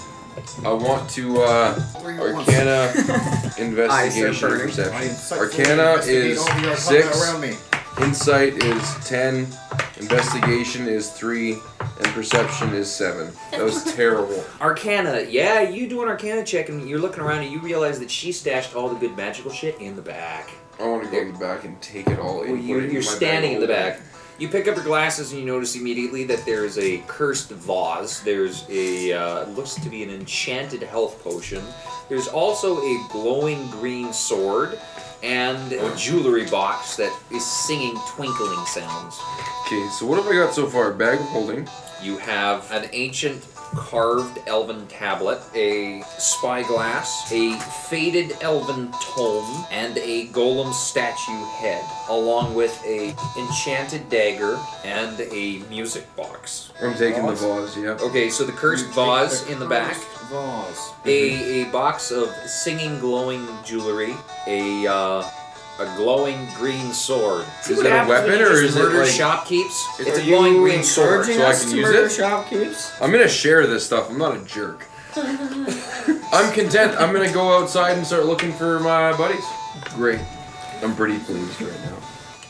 I 0.64 0.73
want 0.73 1.11
to 1.11 1.42
uh, 1.42 1.78
Arcana 1.97 2.92
investigation 3.59 4.49
are 4.49 4.59
perception. 4.59 5.38
Arcana 5.38 6.00
is 6.07 6.38
all 6.38 6.47
the 6.47 6.71
arcana 6.71 6.76
six. 6.76 8.00
Insight 8.00 8.54
is 8.62 9.07
ten. 9.07 9.47
Investigation 9.99 10.88
is 10.88 11.11
three, 11.11 11.59
and 11.81 12.07
perception 12.14 12.73
is 12.73 12.90
seven. 12.90 13.31
That 13.50 13.62
was 13.62 13.85
terrible. 13.95 14.42
Arcana, 14.62 15.26
yeah, 15.28 15.61
you 15.61 15.87
do 15.87 16.02
an 16.02 16.09
Arcana 16.09 16.42
check, 16.42 16.71
and 16.71 16.88
you're 16.88 16.99
looking 16.99 17.23
around, 17.23 17.42
and 17.42 17.52
you 17.52 17.61
realize 17.61 17.99
that 18.00 18.11
she 18.11 18.33
stashed 18.33 18.75
all 18.75 18.88
the 18.88 18.99
good 18.99 19.14
magical 19.14 19.50
shit 19.50 19.78
in 19.78 19.95
the 19.95 20.02
back. 20.02 20.50
I 20.83 20.89
want 20.89 21.05
to 21.05 21.11
go 21.11 21.19
in 21.19 21.33
the 21.33 21.39
back 21.39 21.65
and 21.65 21.81
take 21.81 22.09
it 22.09 22.19
all 22.19 22.43
in. 22.43 22.53
Well, 22.53 22.83
you're, 22.83 23.03
standing 23.03 23.53
in 23.53 23.61
the 23.61 23.69
back. 23.69 24.01
You 24.39 24.49
pick 24.49 24.67
up 24.67 24.75
your 24.75 24.85
glasses 24.85 25.31
and 25.31 25.41
you 25.41 25.47
notice 25.47 25.77
immediately 25.77 26.25
that 26.25 26.45
there's 26.45 26.77
a 26.77 26.99
cursed 27.07 27.51
vase. 27.51 28.19
There's 28.21 28.67
a 28.69 29.12
uh, 29.12 29.45
looks 29.51 29.75
to 29.77 29.89
be 29.89 30.03
an 30.03 30.11
enchanted 30.11 30.83
health 30.83 31.23
potion. 31.23 31.62
There's 32.09 32.27
also 32.27 32.79
a 32.81 33.07
glowing 33.12 33.71
green 33.71 34.12
sword 34.12 34.79
and 35.23 35.73
a 35.73 35.97
jewelry 35.97 36.47
box 36.47 36.97
that 36.97 37.17
is 37.31 37.47
singing 37.47 37.97
twinkling 38.09 38.67
sounds. 38.67 39.21
Okay, 39.67 39.89
so 39.91 40.05
what 40.07 40.21
have 40.21 40.27
I 40.27 40.33
got 40.33 40.53
so 40.53 40.67
far? 40.67 40.93
Bag 40.93 41.21
of 41.21 41.27
holding. 41.27 41.69
You 42.03 42.19
have 42.19 42.69
an 42.73 42.91
ancient 42.93 43.51
carved 43.75 44.38
elven 44.47 44.87
tablet, 44.87 45.41
a 45.55 46.02
spyglass, 46.19 47.31
a 47.33 47.59
faded 47.88 48.37
elven 48.41 48.93
tome, 49.00 49.64
and 49.71 49.97
a 49.99 50.29
golem 50.29 50.73
statue 50.73 51.45
head, 51.59 51.85
along 52.09 52.55
with 52.55 52.79
a 52.85 53.14
enchanted 53.38 54.09
dagger 54.09 54.59
and 54.85 55.21
a 55.21 55.59
music 55.69 56.05
box. 56.17 56.73
I'm 56.83 56.95
taking 56.95 57.26
the 57.26 57.35
vase. 57.35 57.76
Yeah. 57.76 57.99
Okay, 58.00 58.31
so 58.31 58.45
the 58.45 58.52
cursed 58.52 58.87
vase 58.91 59.47
in 59.49 59.59
the 59.59 59.67
back, 59.67 59.97
Vase. 60.31 60.93
a, 61.05 61.62
a 61.62 61.64
box 61.71 62.11
of 62.11 62.29
singing 62.47 62.99
glowing 62.99 63.47
jewelry, 63.64 64.14
a 64.47 64.87
uh, 64.87 65.29
a 65.79 65.87
glowing 65.97 66.47
green 66.57 66.93
sword. 66.93 67.45
See 67.62 67.73
Is 67.73 67.79
what 67.79 67.87
it 67.87 67.93
a 67.93 67.95
happens 67.97 68.09
when 68.11 68.23
weapon 68.29 68.38
you 68.41 68.47
or 68.47 68.50
just 68.50 68.62
is 68.62 68.76
it 68.76 68.79
murder 68.83 68.99
like- 68.99 69.09
shopkeeps? 69.09 69.76
It's 69.99 70.09
It's 70.09 70.19
a- 70.19 70.23
a 70.23 70.25
glowing 70.26 70.55
you 70.55 70.61
green 70.61 70.83
sword. 70.85 71.09
encouraging 71.29 71.37
so 71.38 71.45
I 71.47 71.50
us 71.50 71.61
can 71.62 71.71
to 71.71 71.76
use 71.76 71.87
murder 71.87 72.05
it? 72.07 72.12
shopkeepers? 72.12 72.91
I'm 73.00 73.11
gonna 73.12 73.29
share 73.29 73.67
this 73.67 73.87
stuff. 73.87 74.11
I'm 74.11 74.19
not 74.19 74.37
a 74.37 74.41
jerk. 74.41 74.87
I'm 76.33 76.52
content. 76.52 76.95
I'm 76.99 77.12
gonna 77.12 77.33
go 77.33 77.59
outside 77.59 77.97
and 77.99 78.07
start 78.07 78.26
looking 78.26 78.52
for 78.52 78.81
my 78.81 79.17
buddies. 79.17 79.45
Great. 79.95 80.21
I'm 80.83 80.95
pretty 80.97 81.19
pleased 81.19 81.61
right 81.61 81.81
now. 81.85 81.97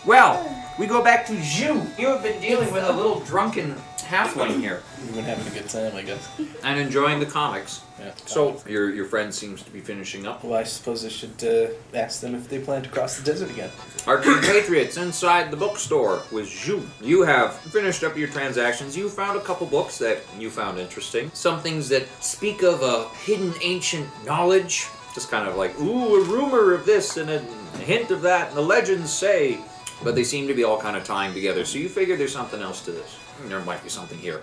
Well, 0.05 0.65
we 0.79 0.87
go 0.87 1.03
back 1.03 1.27
to 1.27 1.33
Zhu. 1.35 1.87
You 1.99 2.09
have 2.09 2.23
been 2.23 2.41
dealing 2.41 2.73
with 2.73 2.85
a 2.85 2.93
little 2.93 3.21
drunken 3.21 3.77
halfling 4.03 4.61
here 4.61 4.83
We've 5.05 5.15
been 5.17 5.25
having 5.25 5.47
a 5.47 5.51
good 5.51 5.69
time, 5.69 5.95
I 5.97 6.03
guess. 6.03 6.29
and 6.65 6.79
enjoying 6.81 7.21
the 7.21 7.27
comics. 7.27 7.83
Yeah. 7.99 8.13
So 8.27 8.63
your 8.69 8.91
your 8.91 9.05
friend 9.07 9.33
seems 9.35 9.63
to 9.63 9.71
be 9.71 9.81
finishing 9.81 10.27
up. 10.27 10.43
well, 10.45 10.55
I 10.55 10.65
suppose 10.65 11.05
I 11.05 11.09
should 11.09 11.43
uh, 11.45 11.97
ask 11.97 12.21
them 12.21 12.35
if 12.35 12.49
they 12.49 12.59
plan 12.59 12.83
to 12.83 12.89
cross 12.89 13.17
the 13.17 13.25
desert 13.25 13.51
again. 13.51 13.71
Our 14.07 14.19
compatriots 14.19 14.97
inside 14.97 15.51
the 15.51 15.57
bookstore 15.57 16.23
with 16.33 16.47
Zhu. 16.49 16.83
You 17.01 17.23
have 17.23 17.55
finished 17.55 18.03
up 18.03 18.17
your 18.17 18.29
transactions. 18.29 18.97
You 18.97 19.09
found 19.09 19.39
a 19.39 19.43
couple 19.43 19.67
books 19.67 19.99
that 19.99 20.19
you 20.39 20.51
found 20.51 20.79
interesting. 20.79 21.31
Some 21.35 21.61
things 21.61 21.89
that 21.91 22.07
speak 22.23 22.63
of 22.63 22.83
a 22.83 23.09
hidden 23.25 23.55
ancient 23.63 24.09
knowledge. 24.27 24.87
Just 25.15 25.31
kind 25.31 25.47
of 25.47 25.57
like, 25.57 25.79
ooh, 25.79 26.23
a 26.23 26.25
rumor 26.25 26.73
of 26.73 26.87
this 26.87 27.19
and 27.19 27.29
a 27.31 27.39
hint 27.85 28.11
of 28.11 28.23
that, 28.23 28.49
and 28.49 28.57
the 28.57 28.63
legends 28.63 29.13
say. 29.13 29.59
But 30.03 30.15
they 30.17 30.25
seem 30.25 30.49
to 30.49 30.55
be 30.55 30.65
all 30.65 30.81
kind 30.81 30.97
of 30.97 31.05
tying 31.05 31.33
together. 31.35 31.65
So 31.65 31.79
you 31.79 31.89
figure 31.89 32.17
there's 32.17 32.33
something 32.33 32.61
else 32.61 32.85
to 32.87 32.91
this. 32.91 33.17
There 33.49 33.61
might 33.61 33.83
be 33.83 33.89
something 33.89 34.19
here. 34.19 34.41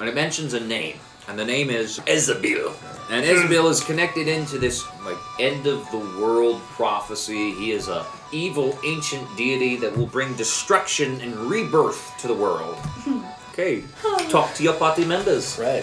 And 0.00 0.08
it 0.08 0.14
mentions 0.14 0.54
a 0.54 0.60
name. 0.60 0.96
And 1.28 1.38
the 1.38 1.44
name 1.44 1.68
is 1.70 1.98
Ezebil. 2.00 2.72
And 3.10 3.24
Ezebil 3.24 3.68
is 3.70 3.82
connected 3.84 4.28
into 4.28 4.58
this 4.58 4.84
like 5.04 5.16
end 5.38 5.66
of 5.66 5.90
the 5.90 5.98
world 5.98 6.60
prophecy. 6.76 7.52
He 7.54 7.72
is 7.72 7.88
a 7.88 8.06
evil 8.32 8.78
ancient 8.84 9.24
deity 9.36 9.76
that 9.76 9.94
will 9.96 10.06
bring 10.06 10.34
destruction 10.36 11.20
and 11.20 11.34
rebirth 11.36 12.14
to 12.20 12.28
the 12.28 12.34
world. 12.34 12.76
Okay. 13.58 13.82
Talk 14.28 14.54
to 14.54 14.62
your 14.62 14.74
party 14.74 15.04
members. 15.04 15.58
Right. 15.58 15.82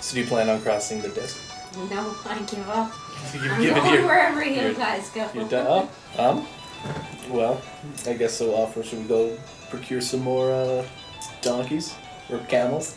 So 0.00 0.14
do 0.14 0.22
you 0.22 0.26
plan 0.26 0.48
on 0.48 0.62
crossing 0.62 1.02
the 1.02 1.10
desert? 1.10 1.42
No, 1.90 2.14
I 2.24 2.38
give 2.38 2.66
up. 2.70 2.90
You've 3.34 3.52
I'm 3.52 3.60
given 3.60 3.82
going 3.82 3.92
your, 3.96 4.06
wherever 4.06 4.42
you 4.42 4.62
your- 4.62 4.72
guys 4.72 5.10
go. 5.10 5.28
your 5.34 5.46
done. 5.46 5.66
Oh, 5.68 5.90
um. 6.18 6.46
Well, 7.28 7.60
I 8.06 8.14
guess 8.14 8.32
so. 8.38 8.54
Offer. 8.54 8.82
Should 8.82 9.00
we 9.00 9.04
go 9.08 9.36
procure 9.68 10.00
some 10.00 10.20
more 10.20 10.50
uh, 10.52 10.86
donkeys 11.42 11.94
or 12.30 12.38
camels? 12.48 12.96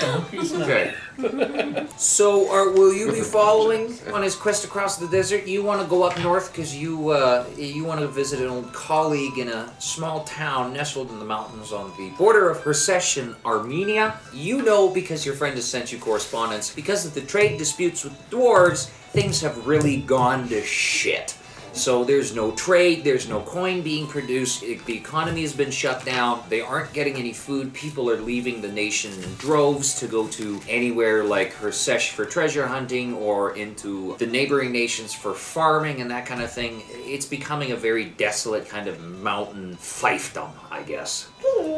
Donkeys. 0.00 0.52
Okay. 0.54 0.94
so, 1.96 2.50
are, 2.50 2.70
will 2.70 2.92
you 2.92 3.12
be 3.12 3.20
following 3.20 3.96
on 4.12 4.22
his 4.22 4.34
quest 4.34 4.64
across 4.64 4.96
the 4.96 5.06
desert? 5.08 5.46
You 5.46 5.62
want 5.62 5.82
to 5.82 5.86
go 5.86 6.02
up 6.02 6.18
north 6.20 6.52
because 6.52 6.74
you 6.74 7.10
uh, 7.10 7.46
you 7.56 7.84
want 7.84 8.00
to 8.00 8.08
visit 8.08 8.40
an 8.40 8.48
old 8.48 8.72
colleague 8.72 9.38
in 9.38 9.48
a 9.48 9.72
small 9.78 10.24
town 10.24 10.72
nestled 10.72 11.10
in 11.10 11.18
the 11.18 11.24
mountains 11.24 11.72
on 11.72 11.92
the 11.96 12.10
border 12.10 12.50
of 12.50 12.58
Hersesh 12.58 13.34
Armenia. 13.44 14.18
You 14.32 14.62
know 14.62 14.88
because 14.88 15.24
your 15.24 15.34
friend 15.34 15.54
has 15.54 15.66
sent 15.66 15.92
you 15.92 15.98
correspondence. 15.98 16.74
Because 16.74 17.04
of 17.04 17.14
the 17.14 17.20
trade 17.20 17.58
disputes 17.58 18.04
with 18.04 18.30
the 18.30 18.36
dwarves, 18.36 18.88
things 19.12 19.40
have 19.42 19.66
really 19.66 19.98
gone 19.98 20.48
to 20.48 20.62
shit. 20.62 21.36
So 21.72 22.04
there's 22.04 22.34
no 22.34 22.52
trade, 22.52 23.02
there's 23.02 23.28
no 23.28 23.40
coin 23.40 23.80
being 23.80 24.06
produced, 24.06 24.60
the 24.60 24.96
economy 24.96 25.40
has 25.40 25.54
been 25.54 25.70
shut 25.70 26.04
down, 26.04 26.44
they 26.48 26.60
aren't 26.60 26.92
getting 26.92 27.16
any 27.16 27.32
food, 27.32 27.72
people 27.72 28.10
are 28.10 28.20
leaving 28.20 28.60
the 28.60 28.68
nation 28.68 29.10
in 29.22 29.34
droves 29.36 29.94
to 30.00 30.06
go 30.06 30.28
to 30.28 30.60
anywhere 30.68 31.24
like 31.24 31.54
Hersesh 31.54 32.10
for 32.10 32.26
treasure 32.26 32.66
hunting 32.66 33.14
or 33.14 33.56
into 33.56 34.16
the 34.18 34.26
neighboring 34.26 34.70
nations 34.70 35.14
for 35.14 35.32
farming 35.32 36.02
and 36.02 36.10
that 36.10 36.26
kind 36.26 36.42
of 36.42 36.52
thing. 36.52 36.82
It's 36.90 37.26
becoming 37.26 37.72
a 37.72 37.76
very 37.76 38.04
desolate 38.04 38.68
kind 38.68 38.86
of 38.86 39.00
mountain 39.00 39.76
fiefdom, 39.76 40.50
I 40.70 40.82
guess. 40.82 41.28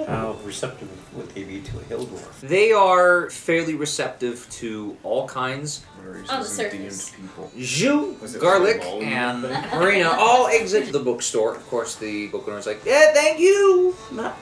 How 0.06 0.36
receptive 0.44 0.88
would 1.16 1.30
they 1.30 1.44
be 1.44 1.60
to 1.60 1.78
a 1.80 1.82
hill 1.84 2.06
dwarf? 2.06 2.40
They 2.40 2.72
are 2.72 3.30
fairly 3.30 3.74
receptive 3.74 4.46
to 4.60 4.96
all 5.02 5.26
kinds. 5.28 5.84
On 6.28 6.40
the 6.40 6.44
surface. 6.44 7.10
people. 7.10 7.50
Zhu, 7.56 8.40
Garlic, 8.40 8.78
like 8.78 8.86
a 8.86 8.90
ball 8.90 9.02
and? 9.02 9.42
Marina 9.72 10.10
all 10.10 10.48
exit 10.48 10.92
the 10.92 11.00
bookstore. 11.00 11.54
Of 11.54 11.66
course, 11.68 11.96
the 11.96 12.26
book 12.28 12.46
owner's 12.46 12.66
like, 12.66 12.84
"Yeah, 12.84 13.12
thank 13.14 13.40
you. 13.40 13.96
Not 14.12 14.36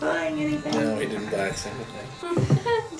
buying 0.00 0.40
anything." 0.40 0.72
No, 0.72 0.96
we 0.96 1.06
didn't 1.06 1.30
buy 1.30 1.46
a 1.46 1.54
single 1.54 1.84
thing. 1.84 2.46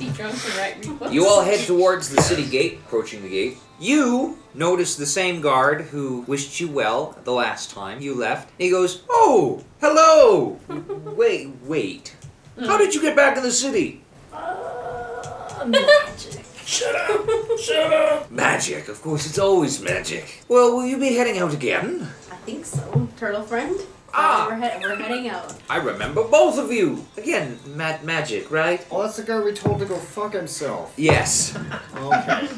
Deep 0.04 0.14
drunk 0.16 0.34
to 0.42 0.58
write 0.58 0.82
rebooks. 0.82 1.12
You 1.12 1.26
all 1.26 1.42
head 1.42 1.61
towards 1.61 2.11
the 2.11 2.20
city 2.20 2.44
gate, 2.44 2.80
approaching 2.84 3.23
the 3.23 3.30
gate. 3.30 3.56
You 3.80 4.37
notice 4.52 4.96
the 4.96 5.06
same 5.06 5.40
guard 5.40 5.82
who 5.82 6.20
wished 6.26 6.61
you 6.61 6.68
well 6.68 7.16
the 7.25 7.32
last 7.32 7.70
time 7.70 8.02
you 8.02 8.14
left. 8.14 8.50
He 8.58 8.68
goes, 8.68 9.02
Oh, 9.08 9.64
hello! 9.80 10.61
wait, 11.16 11.49
wait. 11.62 12.16
How 12.61 12.76
did 12.76 12.94
you 12.94 13.00
get 13.00 13.16
back 13.16 13.38
in 13.38 13.42
the 13.42 13.50
city? 13.50 14.02
Uh, 14.30 15.64
magic. 15.66 16.44
Shut 16.66 16.94
up! 16.94 17.26
Shut 17.58 17.92
up! 17.92 18.30
Magic, 18.30 18.88
of 18.88 19.00
course, 19.00 19.26
it's 19.26 19.38
always 19.38 19.80
magic. 19.80 20.44
Well, 20.49 20.76
will 20.76 20.87
you 20.87 20.99
be 20.99 21.14
heading 21.14 21.38
out 21.38 21.54
again? 21.54 22.11
I 22.30 22.37
think 22.44 22.66
so. 22.66 23.08
Turtle 23.16 23.42
friend. 23.42 23.80
Ah. 24.16 24.47
We're, 24.49 24.56
head- 24.56 24.80
we're 24.83 24.97
heading 24.97 25.28
out. 25.28 25.54
I 25.68 25.76
remember 25.78 26.25
both 26.25 26.59
of 26.59 26.71
you. 26.73 27.04
Again, 27.16 27.59
ma- 27.75 27.99
magic, 28.02 28.50
right? 28.50 28.87
Oh, 28.90 29.02
that's 29.02 29.16
the 29.16 29.23
guy 29.25 29.40
we 29.40 29.52
told 29.52 29.80
to 29.80 29.87
go 29.87 29.97
fuck 29.97 30.33
himself. 30.35 30.92
Yes. 30.97 31.56
Okay. 31.97 32.49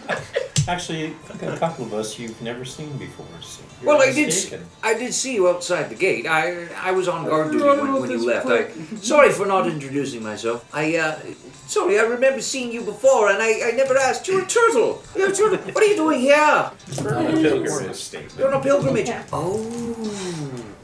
Actually, 0.69 1.15
a 1.43 1.57
couple 1.59 1.85
of 1.85 1.95
us 1.95 2.19
you've 2.19 2.41
never 2.43 2.65
seen 2.65 2.97
before. 2.99 3.27
So 3.41 3.63
you're 3.81 3.87
Well, 3.95 4.03
I 4.03 4.11
did. 4.13 4.35
I 4.83 4.95
did 4.95 5.15
see 5.15 5.35
you 5.35 5.49
outside 5.49 5.89
the 5.91 5.95
gate. 5.95 6.27
I 6.27 6.67
I 6.75 6.91
was 6.91 7.07
on 7.07 7.25
guard 7.25 7.53
duty 7.53 7.63
when, 7.65 7.93
when 8.01 8.11
you 8.11 8.27
left. 8.27 8.47
I 8.49 8.71
sorry 9.13 9.31
for 9.31 9.47
not 9.47 9.69
introducing 9.69 10.25
myself. 10.25 10.69
I 10.75 10.97
uh, 10.97 11.21
sorry. 11.69 12.01
I 12.01 12.03
remember 12.03 12.41
seeing 12.41 12.73
you 12.73 12.83
before, 12.83 13.29
and 13.31 13.39
I, 13.41 13.69
I 13.69 13.71
never 13.77 13.97
asked. 13.97 14.27
You're 14.27 14.43
a 14.43 14.47
turtle. 14.47 15.03
You're 15.15 15.31
a 15.31 15.33
turtle. 15.33 15.59
What 15.73 15.85
are 15.85 15.87
you 15.87 15.95
doing 15.97 16.21
here? 16.21 16.71
We're 17.01 17.15
on 17.15 17.27
a 17.27 17.33
pilgrimage. 17.33 18.11
You're 18.37 18.49
on 18.53 18.55
a 18.61 18.63
pilgrimage. 18.63 19.11
Oh, 19.33 19.63
a 19.63 20.76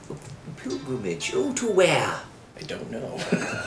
pilgrimage. 0.62 1.32
Oh, 1.34 1.52
to 1.54 1.70
where? 1.70 2.20
I 2.58 2.62
don't 2.64 2.90
know. 2.90 3.18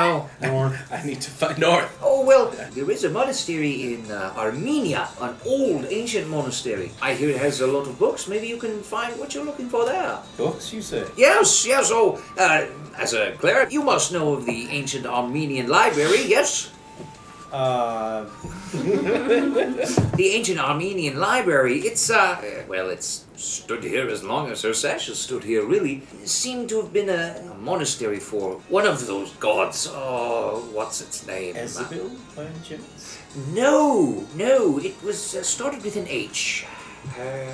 Oh 0.00 0.28
no. 0.40 0.74
I 0.90 1.02
need 1.04 1.20
to 1.20 1.30
find 1.30 1.58
North. 1.58 1.90
Oh 2.02 2.24
well, 2.24 2.50
there 2.72 2.90
is 2.90 3.04
a 3.04 3.10
monastery 3.10 3.94
in 3.94 4.10
uh, 4.10 4.32
Armenia, 4.36 5.08
an 5.20 5.34
old 5.46 5.86
ancient 5.90 6.28
monastery. 6.28 6.90
I 7.02 7.14
hear 7.14 7.30
it 7.30 7.38
has 7.38 7.60
a 7.60 7.66
lot 7.66 7.86
of 7.86 7.98
books. 7.98 8.28
Maybe 8.28 8.46
you 8.46 8.56
can 8.58 8.82
find 8.82 9.18
what 9.18 9.34
you're 9.34 9.44
looking 9.44 9.68
for 9.68 9.84
there. 9.86 10.18
Books, 10.36 10.72
you 10.72 10.82
say? 10.82 11.04
Yes, 11.16 11.66
yes. 11.66 11.90
Oh, 11.92 12.22
uh, 12.38 12.66
as 12.98 13.12
a 13.14 13.32
cleric, 13.32 13.72
you 13.72 13.82
must 13.82 14.12
know 14.12 14.34
of 14.34 14.44
the 14.46 14.68
ancient 14.70 15.06
Armenian 15.06 15.68
library, 15.68 16.24
yes? 16.26 16.70
Uh, 17.52 18.26
The 18.72 20.30
ancient 20.34 20.58
Armenian 20.58 21.18
library, 21.18 21.78
it's, 21.80 22.10
uh, 22.10 22.64
well, 22.68 22.90
it's 22.90 23.24
stood 23.36 23.84
here 23.84 24.08
as 24.08 24.22
long 24.24 24.50
as 24.50 24.62
Ursash 24.62 25.06
has 25.06 25.18
stood 25.18 25.44
here, 25.44 25.64
really. 25.64 26.02
It 26.22 26.28
seemed 26.28 26.68
to 26.70 26.82
have 26.82 26.92
been 26.92 27.08
a, 27.08 27.40
a 27.50 27.54
monastery 27.54 28.18
for 28.18 28.54
one 28.68 28.86
of 28.86 29.06
those 29.06 29.30
gods. 29.34 29.88
Oh, 29.90 30.68
what's 30.72 31.00
its 31.00 31.26
name? 31.26 31.54
Ezebel, 31.54 32.10
by 32.36 32.44
any 32.44 32.60
chance? 32.64 33.18
No, 33.54 34.26
no, 34.34 34.78
it 34.78 35.00
was 35.02 35.34
uh, 35.36 35.42
started 35.42 35.82
with 35.84 35.96
an 35.96 36.06
H. 36.08 36.66
Uh, 37.18 37.52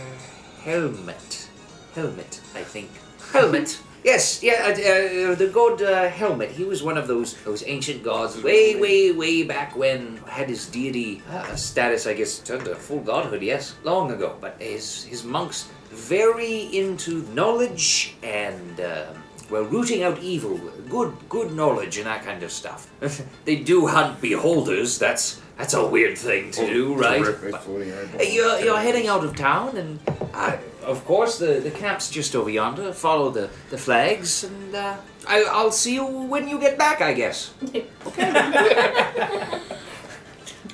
helmet. 0.63 1.49
Helmet, 1.95 2.41
I 2.55 2.63
think. 2.63 2.91
Helmet. 3.33 3.79
Yes, 4.05 4.43
yeah, 4.43 4.67
uh, 4.67 5.33
uh, 5.33 5.35
the 5.35 5.51
god 5.53 5.81
uh, 5.81 6.09
Helmet. 6.11 6.51
He 6.51 6.65
was 6.65 6.83
one 6.83 6.99
of 6.99 7.07
those 7.09 7.35
those 7.45 7.65
ancient 7.67 8.03
gods, 8.03 8.43
way, 8.43 8.77
way, 8.77 9.13
way 9.13 9.43
back 9.45 9.75
when. 9.77 10.19
Had 10.29 10.49
his 10.51 10.67
deity 10.67 11.23
uh, 11.31 11.57
status, 11.57 12.07
I 12.07 12.13
guess, 12.13 12.39
turned 12.39 12.67
to 12.67 12.75
full 12.75 13.01
godhood. 13.01 13.43
Yes, 13.43 13.75
long 13.83 14.13
ago. 14.13 14.37
But 14.41 14.61
his 14.61 15.05
his 15.05 15.25
monks 15.25 15.69
very 15.91 16.69
into 16.77 17.23
knowledge 17.35 18.15
and. 18.23 18.81
um 18.81 19.25
well, 19.51 19.65
rooting 19.65 20.03
out 20.03 20.19
evil, 20.21 20.59
good, 20.89 21.13
good 21.29 21.53
knowledge 21.53 21.99
and 21.99 22.07
that 22.07 22.25
kind 22.25 22.43
of 22.43 22.51
stuff. 22.51 22.89
they 23.45 23.57
do 23.57 23.87
hunt 23.87 24.19
beholders. 24.21 24.99
That's 24.99 25.39
that's 25.59 25.75
a 25.75 25.87
weird 25.87 26.17
thing 26.19 26.51
to 26.53 26.67
do, 26.67 26.95
right? 26.95 27.23
But- 27.51 28.33
you're, 28.33 28.59
you're 28.61 28.79
heading 28.79 29.07
out 29.07 29.23
of 29.23 29.37
town, 29.37 29.77
and 29.77 30.01
uh, 30.33 30.57
of 30.85 31.05
course 31.05 31.39
the, 31.39 31.61
the 31.61 31.71
camp's 31.71 32.11
just 32.11 32.35
over 32.35 32.51
yonder. 32.51 32.93
Follow 32.93 33.31
the, 33.31 33.51
the 33.71 33.79
flags, 33.79 34.45
and 34.45 34.75
uh, 34.75 34.97
I, 35.27 35.45
I'll 35.45 35.73
see 35.73 35.95
you 35.95 36.05
when 36.05 36.49
you 36.49 36.59
get 36.59 36.79
back, 36.79 37.01
I 37.01 37.13
guess. 37.13 37.53
okay. 38.07 39.61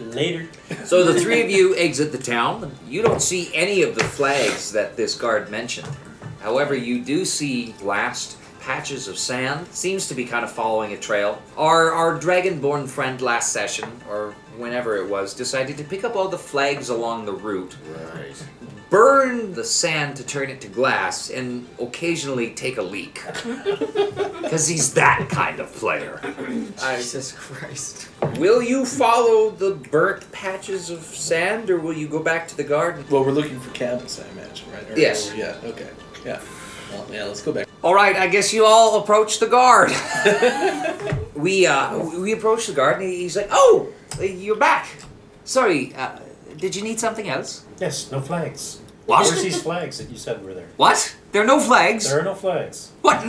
Later. 0.00 0.48
So 0.84 1.04
the 1.04 1.20
three 1.20 1.42
of 1.42 1.50
you 1.50 1.76
exit 1.76 2.10
the 2.10 2.18
town. 2.18 2.72
You 2.88 3.02
don't 3.02 3.20
see 3.20 3.50
any 3.54 3.82
of 3.82 3.94
the 3.94 4.04
flags 4.04 4.72
that 4.72 4.96
this 4.96 5.14
guard 5.14 5.50
mentioned. 5.50 5.88
However, 6.40 6.74
you 6.74 7.04
do 7.04 7.26
see 7.26 7.74
last 7.82 8.38
patches 8.60 9.08
of 9.08 9.18
sand. 9.18 9.66
Seems 9.68 10.08
to 10.08 10.14
be 10.14 10.24
kind 10.24 10.44
of 10.44 10.50
following 10.50 10.92
a 10.92 10.96
trail. 10.96 11.42
Our 11.56 11.92
our 11.92 12.18
dragonborn 12.18 12.88
friend 12.88 13.20
last 13.20 13.52
session, 13.52 13.90
or 14.08 14.34
whenever 14.56 14.96
it 14.96 15.08
was, 15.08 15.34
decided 15.34 15.76
to 15.78 15.84
pick 15.84 16.04
up 16.04 16.16
all 16.16 16.28
the 16.28 16.38
flags 16.38 16.88
along 16.88 17.26
the 17.26 17.32
route. 17.32 17.76
Right. 18.14 18.44
Burn 18.90 19.54
the 19.54 19.64
sand 19.64 20.16
to 20.16 20.24
turn 20.24 20.50
it 20.50 20.60
to 20.60 20.68
glass 20.68 21.30
and 21.30 21.66
occasionally 21.80 22.50
take 22.50 22.76
a 22.78 22.82
leak. 22.82 23.22
Because 24.50 24.66
he's 24.66 24.94
that 24.94 25.28
kind 25.30 25.60
of 25.60 25.72
player. 25.74 26.20
Jesus 26.80 27.30
Christ. 27.30 28.08
Will 28.38 28.60
you 28.60 28.84
follow 28.84 29.50
the 29.50 29.74
burnt 29.76 30.30
patches 30.32 30.90
of 30.90 31.02
sand 31.04 31.70
or 31.70 31.78
will 31.78 31.92
you 31.92 32.08
go 32.08 32.18
back 32.20 32.48
to 32.48 32.56
the 32.56 32.64
garden? 32.64 33.04
Well, 33.08 33.22
we're 33.24 33.30
looking 33.30 33.60
for 33.60 33.70
camels, 33.70 34.18
I 34.20 34.28
imagine, 34.32 34.72
right? 34.72 34.90
Or- 34.90 34.98
Yes. 34.98 35.30
or- 35.30 35.36
yeah. 35.36 35.54
Okay. 35.62 35.88
Yeah. 36.24 36.40
Well, 36.90 37.06
yeah. 37.12 37.24
Let's 37.26 37.42
go 37.42 37.52
back. 37.52 37.68
All 37.84 37.94
right, 37.94 38.16
I 38.16 38.26
guess 38.26 38.52
you 38.52 38.64
all 38.64 39.00
approach 39.00 39.38
the 39.38 39.46
guard. 39.46 39.90
we 41.36 41.66
uh, 41.66 41.96
we 42.18 42.32
approach 42.32 42.66
the 42.66 42.72
guard 42.72 43.00
and 43.00 43.04
he's 43.08 43.36
like, 43.36 43.48
"Oh, 43.52 43.88
you're 44.20 44.56
back. 44.56 44.88
Sorry, 45.44 45.94
uh, 45.94 46.18
did 46.60 46.76
you 46.76 46.82
need 46.82 47.00
something 47.00 47.28
else? 47.28 47.64
Yes, 47.80 48.10
no 48.12 48.20
flags. 48.20 48.80
What? 49.06 49.24
Where's 49.24 49.42
these 49.42 49.62
flags 49.62 49.98
that 49.98 50.10
you 50.10 50.16
said 50.16 50.44
were 50.44 50.54
there? 50.54 50.68
What? 50.76 51.16
There 51.32 51.42
are 51.42 51.46
no 51.46 51.58
flags. 51.58 52.08
There 52.08 52.20
are 52.20 52.24
no 52.24 52.34
flags. 52.34 52.92
What? 53.00 53.24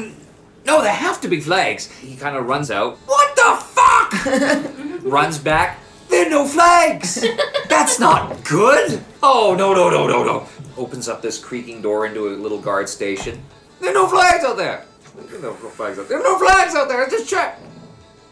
No, 0.66 0.82
there 0.82 0.94
have 0.94 1.22
to 1.22 1.28
be 1.28 1.40
flags. 1.40 1.92
He 2.00 2.16
kind 2.16 2.36
of 2.36 2.46
runs 2.46 2.70
out. 2.70 2.98
What 3.08 3.36
the 3.36 3.56
fuck? 3.66 5.04
runs 5.12 5.40
back. 5.40 5.80
There 6.10 6.28
are 6.28 6.30
no 6.30 6.46
flags. 6.46 7.26
That's 7.70 8.00
not 8.00 8.44
good. 8.44 9.02
Oh 9.24 9.56
no 9.58 9.74
no 9.74 9.90
no 9.90 10.08
no 10.08 10.24
no. 10.24 10.48
Opens 10.78 11.08
up 11.08 11.22
this 11.22 11.40
creaking 11.40 11.82
door 11.82 12.06
into 12.06 12.28
a 12.28 12.36
little 12.36 12.60
guard 12.60 12.90
station. 12.90 13.42
There 13.80 13.92
are 13.92 13.94
no 13.94 14.08
flags 14.08 14.44
out 14.44 14.58
there. 14.58 14.86
There 15.16 15.40
are 15.40 15.42
no 15.42 15.54
flags 15.54 15.98
out 15.98 16.10
there. 16.10 16.20
There 16.20 16.28
are 16.28 16.40
no 16.40 16.46
flags 16.46 16.76
out 16.76 16.90
there. 16.90 17.06
I 17.06 17.10
just 17.10 17.30
checked. 17.30 17.62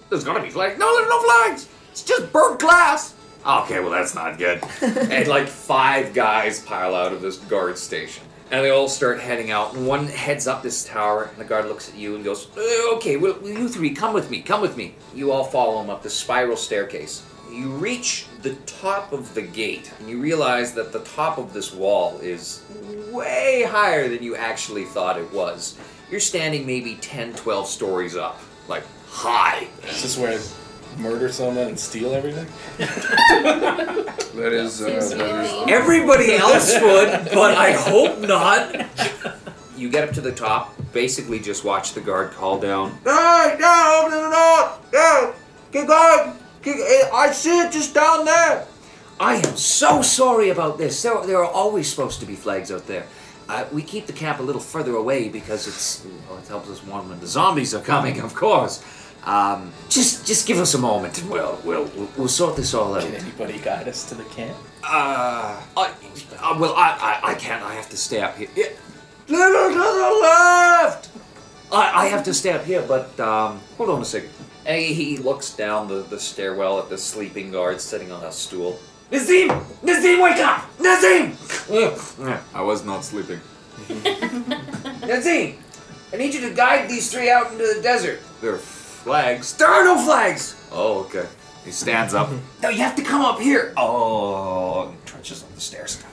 There's 0.10 0.24
gotta 0.24 0.42
be 0.42 0.50
flags. 0.50 0.78
No, 0.78 0.94
there's 0.98 1.10
no 1.10 1.22
flags. 1.22 1.70
It's 1.92 2.04
just 2.04 2.32
burnt 2.34 2.60
glass. 2.60 3.16
Okay, 3.46 3.80
well 3.80 3.90
that's 3.90 4.16
not 4.16 4.38
good. 4.38 4.62
and 4.82 5.28
like 5.28 5.48
five 5.48 6.14
guys 6.14 6.60
pile 6.62 6.94
out 6.96 7.14
of 7.14 7.22
this 7.22 7.38
guard 7.38 7.78
station. 7.78 8.24
And 8.52 8.66
they 8.66 8.72
all 8.72 8.90
start 8.90 9.20
heading 9.20 9.52
out, 9.52 9.76
and 9.76 9.86
one 9.86 10.08
heads 10.08 10.48
up 10.48 10.64
this 10.64 10.84
tower, 10.84 11.26
and 11.26 11.38
the 11.38 11.46
guard 11.46 11.66
looks 11.66 11.88
at 11.88 11.96
you 11.96 12.16
and 12.16 12.24
goes, 12.24 12.48
"Uh, 12.58 12.96
Okay, 12.96 13.16
well, 13.16 13.38
you 13.44 13.70
three, 13.70 13.92
come 13.92 14.12
with 14.14 14.32
me, 14.32 14.42
come 14.42 14.60
with 14.62 14.76
me. 14.76 14.96
You 15.14 15.32
all 15.32 15.44
follow 15.44 15.80
him 15.82 15.90
up 15.92 16.02
the 16.02 16.10
spiral 16.10 16.58
staircase. 16.58 17.24
You 17.52 17.70
reach 17.70 18.26
the 18.42 18.56
top 18.66 19.14
of 19.14 19.34
the 19.36 19.42
gate, 19.44 19.92
and 20.00 20.10
you 20.10 20.20
realize 20.20 20.74
that 20.74 20.92
the 20.92 21.00
top 21.02 21.38
of 21.38 21.54
this 21.54 21.74
wall 21.74 22.18
is 22.22 22.64
way 23.12 23.66
higher 23.68 24.08
than 24.10 24.24
you 24.24 24.36
actually 24.36 24.86
thought 24.86 25.20
it 25.20 25.32
was. 25.32 25.78
You're 26.10 26.20
standing 26.20 26.66
maybe 26.66 26.96
10, 26.96 27.34
12 27.36 27.68
stories 27.68 28.16
up. 28.16 28.40
Like, 28.68 28.84
high. 29.10 29.68
This 29.82 30.04
is 30.04 30.16
this 30.16 30.18
where 30.18 30.34
I 30.34 30.42
murder 30.98 31.30
someone 31.30 31.68
and 31.68 31.80
steal 31.80 32.14
everything? 32.14 32.48
That 34.40 34.54
is. 34.54 34.82
Uh, 34.82 35.02
Seems 35.02 35.10
that 35.20 35.68
a. 35.68 35.70
Everybody 35.70 36.34
else 36.36 36.74
would, 36.76 37.30
but 37.34 37.58
I 37.58 37.74
hope 37.74 38.20
not. 38.22 38.88
You 39.76 39.90
get 39.90 40.08
up 40.08 40.14
to 40.16 40.22
the 40.22 40.32
top, 40.32 40.76
basically 40.94 41.40
just 41.40 41.66
watch 41.66 41.94
the 41.94 42.00
guard 42.00 42.32
call 42.32 42.60
down. 42.60 42.92
Hey, 43.04 43.58
no, 43.60 44.04
open 44.06 44.12
the 44.12 44.30
door! 44.30 44.80
No! 44.94 45.34
Keep 45.72 45.88
going! 45.88 46.36
Keep, 46.64 46.76
I 47.14 47.32
see 47.32 47.60
it 47.60 47.72
just 47.72 47.94
down 47.94 48.26
there! 48.26 48.66
I 49.20 49.36
am 49.36 49.58
so 49.58 50.02
sorry 50.02 50.50
about 50.50 50.78
this. 50.78 51.02
There, 51.02 51.26
there 51.26 51.38
are 51.44 51.52
always 51.52 51.90
supposed 51.90 52.20
to 52.22 52.26
be 52.26 52.36
flags 52.36 52.72
out 52.72 52.88
there. 52.88 53.06
Uh, 53.50 53.66
we 53.74 53.82
keep 53.82 54.06
the 54.06 54.14
camp 54.14 54.40
a 54.40 54.44
little 54.44 54.62
further 54.62 54.96
away 54.96 55.28
because 55.28 55.68
it's 55.68 56.06
well, 56.30 56.38
it 56.38 56.48
helps 56.48 56.70
us 56.70 56.84
warn 56.84 57.10
when 57.10 57.20
the 57.20 57.28
zombies 57.28 57.74
are 57.74 57.82
coming, 57.82 58.22
of 58.22 58.36
course. 58.36 58.84
Um, 59.24 59.72
just, 59.90 60.26
just 60.26 60.48
give 60.48 60.58
us 60.60 60.74
a 60.74 60.78
moment, 60.78 61.22
and 61.22 61.30
we'll, 61.30 61.60
we'll, 61.64 61.86
we'll, 61.96 62.10
we'll 62.18 62.28
sort 62.28 62.56
this 62.56 62.74
all 62.74 62.96
out. 62.96 63.04
Can 63.04 63.16
anybody 63.16 63.60
guide 63.60 63.88
us 63.88 64.08
to 64.10 64.16
the 64.16 64.24
camp? 64.26 64.58
Uh, 64.84 65.62
I, 65.78 65.94
uh, 66.40 66.58
well, 66.60 66.74
I, 66.76 67.20
I, 67.24 67.32
I 67.32 67.34
can't. 67.36 67.64
I 67.64 67.74
have 67.76 67.90
to 67.90 67.98
stay 67.98 68.22
up 68.22 68.38
here. 68.38 68.50
Yeah. 68.56 68.68
Little 69.28 69.70
to 69.70 69.76
the 69.76 70.20
left. 70.22 71.10
I, 71.72 72.06
I 72.06 72.08
have 72.08 72.24
to 72.24 72.34
stay 72.34 72.52
up 72.52 72.66
here, 72.66 72.82
but 72.82 73.20
um, 73.20 73.60
hold 73.78 73.90
on 73.90 74.02
a 74.02 74.06
second. 74.06 74.30
And 74.66 74.82
he, 74.82 74.94
he 74.94 75.18
looks 75.18 75.56
down 75.56 75.88
the, 75.88 76.02
the 76.02 76.20
stairwell 76.20 76.80
at 76.80 76.90
the 76.90 76.98
sleeping 76.98 77.52
guard 77.52 77.80
sitting 77.82 78.12
on 78.12 78.24
a 78.24 78.32
stool. 78.32 78.80
Nazim! 79.12 79.50
Nazim, 79.84 80.20
wake 80.22 80.38
up! 80.38 80.66
Nazim! 80.80 81.36
I 82.54 82.62
was 82.62 82.86
not 82.86 83.04
sleeping. 83.04 83.40
Nazim, 83.90 85.58
I 86.14 86.18
need 86.18 86.34
you 86.34 86.42
to 86.42 86.54
guide 86.54 86.90
these 86.90 87.12
three 87.12 87.30
out 87.30 87.52
into 87.52 87.72
the 87.76 87.82
desert. 87.82 88.20
There 88.42 88.54
are 88.54 88.58
flags. 89.10 89.54
There 89.54 89.68
are 89.68 89.84
no 89.84 89.98
flags. 89.98 90.56
Oh, 90.72 91.00
okay. 91.06 91.26
He 91.66 91.72
stands 91.72 92.14
up. 92.14 92.30
no, 92.62 92.70
you 92.70 92.78
have 92.78 92.96
to 92.96 93.02
come 93.02 93.22
up 93.22 93.40
here. 93.40 93.74
Oh, 93.76 94.90
and 94.90 95.06
trudges 95.06 95.42
up 95.42 95.52
the 95.56 95.62
stairs. 95.62 96.04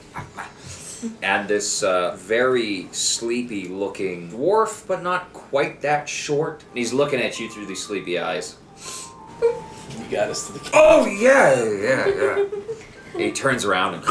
And 1.21 1.47
this 1.47 1.83
uh, 1.83 2.15
very 2.15 2.87
sleepy 2.91 3.67
looking 3.67 4.31
dwarf, 4.31 4.87
but 4.87 5.03
not 5.03 5.31
quite 5.31 5.81
that 5.81 6.09
short. 6.09 6.63
And 6.69 6.77
he's 6.79 6.91
looking 6.91 7.19
at 7.19 7.39
you 7.39 7.51
through 7.51 7.67
these 7.67 7.83
sleepy 7.83 8.17
eyes. 8.17 8.57
You 9.43 10.05
got 10.09 10.29
us 10.29 10.47
to 10.47 10.53
the 10.53 10.59
camp. 10.59 10.71
Oh, 10.73 11.05
yeah, 11.05 11.63
yeah, 11.65 12.07
yeah. 12.07 12.45
And 13.13 13.21
he 13.21 13.31
turns 13.31 13.63
around 13.63 13.93
and 13.93 14.05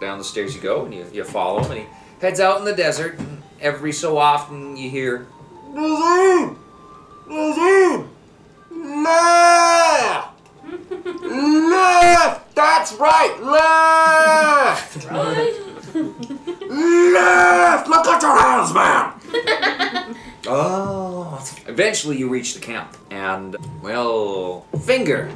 down 0.00 0.18
the 0.18 0.24
stairs 0.24 0.54
you 0.54 0.60
go, 0.60 0.84
and 0.84 0.94
you, 0.94 1.04
you 1.12 1.24
follow 1.24 1.64
him, 1.64 1.72
and 1.72 1.80
he 1.80 1.86
heads 2.20 2.38
out 2.38 2.60
in 2.60 2.64
the 2.64 2.72
desert. 2.72 3.18
And 3.18 3.42
every 3.60 3.90
so 3.90 4.16
often 4.16 4.76
you 4.76 4.88
hear, 4.88 5.26
Nazim! 5.72 6.61
Nazim! 7.28 8.08
Left! 8.70 10.28
Left! 11.22 12.54
That's 12.54 12.92
right! 12.94 13.36
Left! 13.42 15.10
Left! 16.70 17.88
Look 17.88 18.06
at 18.06 18.22
your 18.22 18.38
hands, 18.38 18.72
man! 18.74 20.16
oh. 20.46 21.44
Eventually, 21.66 22.18
you 22.18 22.28
reach 22.28 22.54
the 22.54 22.60
camp, 22.60 22.96
and, 23.10 23.56
well, 23.82 24.66
Finger 24.84 25.30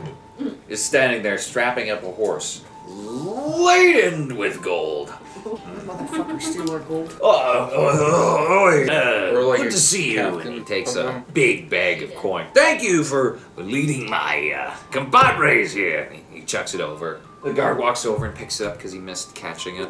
is 0.69 0.85
standing 0.85 1.23
there 1.23 1.39
strapping 1.39 1.91
up 1.91 2.03
a 2.03 2.13
horse, 2.13 2.63
laden 2.87 4.37
with 4.37 4.63
gold. 4.63 5.13
Motherfucker 5.55 6.41
steal 6.43 6.71
our 6.73 6.81
gold. 6.81 7.17
Oh, 7.23 7.71
oh, 7.73 7.91
oh, 8.01 8.47
oh, 8.49 9.33
uh, 9.33 9.37
Or 9.39 9.43
like 9.45 9.59
good 9.59 9.69
a 9.69 9.71
to 9.71 9.77
see 9.79 10.11
you. 10.13 10.17
captain 10.19 10.41
And 10.49 10.55
he 10.57 10.61
takes 10.65 10.95
of 10.97 11.05
a 11.07 11.09
them. 11.13 11.25
big 11.33 11.71
bag 11.71 12.03
of 12.03 12.15
coin. 12.17 12.47
Thank 12.55 12.83
you 12.83 13.05
for 13.05 13.39
leading 13.57 14.11
my 14.11 14.51
uh, 14.53 14.75
compadres 14.91 15.73
here. 15.73 16.11
He, 16.31 16.41
he 16.41 16.45
chucks 16.45 16.75
it 16.75 16.81
over. 16.81 17.21
The 17.45 17.53
guard 17.53 17.79
walks 17.79 18.05
over 18.05 18.27
and 18.27 18.35
picks 18.35 18.61
it 18.61 18.67
up 18.67 18.77
because 18.77 18.93
he 18.93 18.99
missed 18.99 19.35
catching 19.35 19.77
it. 19.77 19.89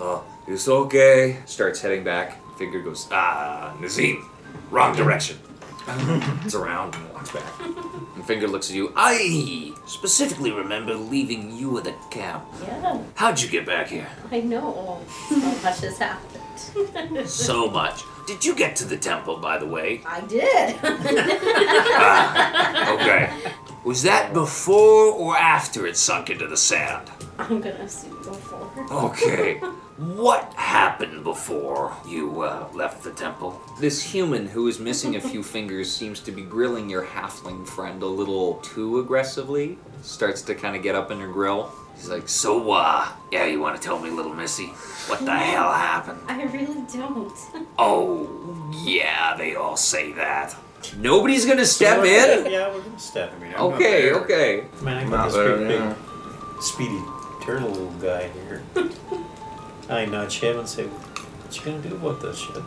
Oh, 0.00 0.24
it's 0.46 0.68
okay. 0.68 1.38
Starts 1.46 1.80
heading 1.80 2.04
back. 2.04 2.36
Finger 2.58 2.80
goes, 2.82 3.08
ah, 3.10 3.74
Nazim, 3.80 4.28
wrong 4.70 4.94
direction. 4.94 5.38
It's 6.44 6.54
around 6.54 6.94
and 6.96 7.14
walks 7.14 7.30
back. 7.32 7.44
Finger 8.28 8.46
looks 8.46 8.68
at 8.68 8.76
you. 8.76 8.92
I 8.94 9.72
specifically 9.86 10.52
remember 10.52 10.94
leaving 10.94 11.56
you 11.56 11.78
at 11.78 11.84
the 11.84 11.94
camp. 12.10 12.44
Yeah, 12.62 13.00
How'd 13.14 13.40
you 13.40 13.48
get 13.48 13.64
back 13.64 13.88
here? 13.88 14.06
I 14.30 14.40
know. 14.40 15.00
So 15.30 15.36
much 15.38 15.80
has 15.80 15.96
happened. 15.96 17.24
So 17.26 17.70
much. 17.70 18.02
Did 18.26 18.44
you 18.44 18.54
get 18.54 18.76
to 18.76 18.84
the 18.84 18.98
temple, 18.98 19.38
by 19.38 19.56
the 19.56 19.66
way? 19.66 20.02
I 20.04 20.20
did. 20.20 20.76
Ah, 20.84 22.92
okay. 23.00 23.30
Was 23.84 24.02
that 24.02 24.34
before 24.34 25.06
or 25.14 25.34
after 25.34 25.86
it 25.86 25.96
sunk 25.96 26.28
into 26.28 26.46
the 26.46 26.56
sand? 26.56 27.10
I'm 27.38 27.62
gonna 27.62 27.76
assume 27.76 28.22
before. 28.22 28.70
Okay. 28.90 29.58
What 29.98 30.52
happened 30.54 31.24
before 31.24 31.92
you 32.06 32.42
uh, 32.42 32.68
left 32.72 33.02
the 33.02 33.10
temple? 33.10 33.60
This 33.80 34.00
human 34.00 34.46
who 34.46 34.68
is 34.68 34.78
missing 34.78 35.16
a 35.16 35.20
few 35.20 35.42
fingers 35.54 35.90
seems 35.92 36.20
to 36.20 36.30
be 36.30 36.42
grilling 36.42 36.88
your 36.88 37.04
halfling 37.04 37.66
friend 37.66 38.00
a 38.02 38.06
little 38.06 38.54
too 38.62 39.00
aggressively. 39.00 39.76
Starts 40.02 40.42
to 40.42 40.54
kind 40.54 40.76
of 40.76 40.84
get 40.84 40.94
up 40.94 41.10
in 41.10 41.18
her 41.18 41.26
grill. 41.26 41.72
He's 41.96 42.08
like, 42.08 42.28
So, 42.28 42.70
uh, 42.70 43.08
yeah, 43.32 43.46
you 43.46 43.58
want 43.58 43.74
to 43.74 43.82
tell 43.82 43.98
me, 43.98 44.10
little 44.10 44.32
missy, 44.34 44.66
what 45.08 45.18
the 45.24 45.34
hell 45.36 45.72
happened? 45.72 46.20
I 46.28 46.44
really 46.44 46.84
don't. 46.92 47.32
Oh, 47.80 48.72
yeah, 48.84 49.36
they 49.36 49.54
all 49.56 49.76
say 49.76 50.12
that. 50.12 50.54
Nobody's 50.96 51.44
gonna 51.46 51.64
step 51.64 52.04
in? 52.04 52.50
Yeah, 52.50 52.72
we're 52.72 52.82
gonna 52.82 52.98
step. 52.98 53.32
I 53.36 53.38
mean, 53.42 53.52
I'm 53.54 53.60
Okay, 53.72 54.02
there. 54.02 54.14
okay. 54.22 54.64
Man, 54.82 54.96
I 54.98 55.04
Not 55.04 55.10
got 55.10 55.24
this 55.26 55.34
there, 55.34 55.70
yeah. 55.70 55.94
big, 56.54 56.62
speedy 56.62 57.00
turtle 57.42 57.86
guy 58.00 58.28
here. 58.28 58.62
I 59.88 60.04
nudge 60.04 60.40
him 60.40 60.58
and 60.58 60.68
say, 60.68 60.84
"What 60.84 61.56
you 61.56 61.64
gonna 61.64 61.80
do 61.82 61.94
about 61.94 62.20
this 62.20 62.38
shit?" 62.38 62.56